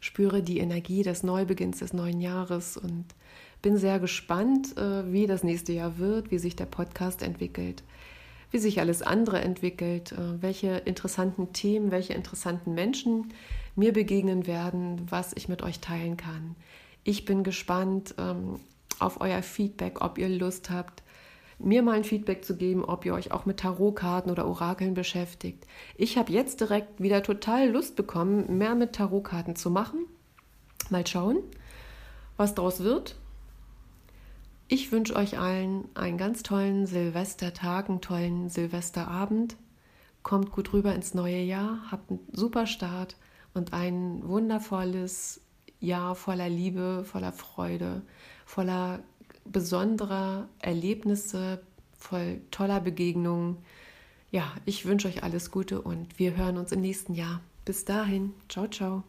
spüre 0.00 0.42
die 0.42 0.58
Energie 0.58 1.02
des 1.02 1.22
Neubeginns 1.22 1.78
des 1.78 1.92
neuen 1.92 2.20
Jahres 2.20 2.76
und 2.76 3.06
bin 3.62 3.76
sehr 3.76 3.98
gespannt, 3.98 4.76
äh, 4.76 5.10
wie 5.12 5.26
das 5.26 5.42
nächste 5.42 5.72
Jahr 5.72 5.98
wird, 5.98 6.30
wie 6.30 6.38
sich 6.38 6.56
der 6.56 6.66
Podcast 6.66 7.22
entwickelt 7.22 7.82
wie 8.50 8.58
sich 8.58 8.80
alles 8.80 9.02
andere 9.02 9.40
entwickelt, 9.40 10.12
äh, 10.12 10.42
welche 10.42 10.78
interessanten 10.78 11.52
Themen, 11.52 11.90
welche 11.90 12.14
interessanten 12.14 12.74
Menschen 12.74 13.32
mir 13.76 13.92
begegnen 13.92 14.46
werden, 14.46 15.06
was 15.08 15.32
ich 15.34 15.48
mit 15.48 15.62
euch 15.62 15.80
teilen 15.80 16.16
kann. 16.16 16.56
Ich 17.04 17.24
bin 17.24 17.44
gespannt 17.44 18.14
ähm, 18.18 18.60
auf 18.98 19.20
euer 19.20 19.42
Feedback, 19.42 20.00
ob 20.02 20.18
ihr 20.18 20.28
Lust 20.28 20.70
habt, 20.70 21.02
mir 21.58 21.82
mal 21.82 21.96
ein 21.96 22.04
Feedback 22.04 22.44
zu 22.44 22.56
geben, 22.56 22.84
ob 22.84 23.04
ihr 23.04 23.14
euch 23.14 23.32
auch 23.32 23.46
mit 23.46 23.60
Tarotkarten 23.60 24.30
oder 24.30 24.46
Orakeln 24.46 24.94
beschäftigt. 24.94 25.66
Ich 25.96 26.16
habe 26.16 26.32
jetzt 26.32 26.60
direkt 26.60 27.00
wieder 27.00 27.22
total 27.22 27.68
Lust 27.68 27.96
bekommen, 27.96 28.58
mehr 28.58 28.74
mit 28.74 28.94
Tarotkarten 28.94 29.56
zu 29.56 29.70
machen. 29.70 30.06
Mal 30.88 31.06
schauen, 31.06 31.38
was 32.36 32.54
daraus 32.54 32.80
wird. 32.80 33.16
Ich 34.72 34.92
wünsche 34.92 35.16
euch 35.16 35.36
allen 35.36 35.88
einen 35.96 36.16
ganz 36.16 36.44
tollen 36.44 36.86
Silvestertag, 36.86 37.88
einen 37.88 38.00
tollen 38.00 38.48
Silvesterabend. 38.50 39.56
Kommt 40.22 40.52
gut 40.52 40.72
rüber 40.72 40.94
ins 40.94 41.12
neue 41.12 41.40
Jahr, 41.40 41.90
habt 41.90 42.08
einen 42.08 42.20
super 42.30 42.68
Start 42.68 43.16
und 43.52 43.72
ein 43.72 44.22
wundervolles 44.22 45.40
Jahr 45.80 46.14
voller 46.14 46.48
Liebe, 46.48 47.04
voller 47.04 47.32
Freude, 47.32 48.02
voller 48.46 49.00
besonderer 49.44 50.48
Erlebnisse, 50.60 51.60
voll 51.98 52.40
toller 52.52 52.78
Begegnungen. 52.78 53.56
Ja, 54.30 54.52
ich 54.66 54.86
wünsche 54.86 55.08
euch 55.08 55.24
alles 55.24 55.50
Gute 55.50 55.82
und 55.82 56.20
wir 56.20 56.36
hören 56.36 56.58
uns 56.58 56.70
im 56.70 56.80
nächsten 56.80 57.14
Jahr. 57.14 57.40
Bis 57.64 57.84
dahin, 57.86 58.34
ciao, 58.48 58.68
ciao. 58.68 59.02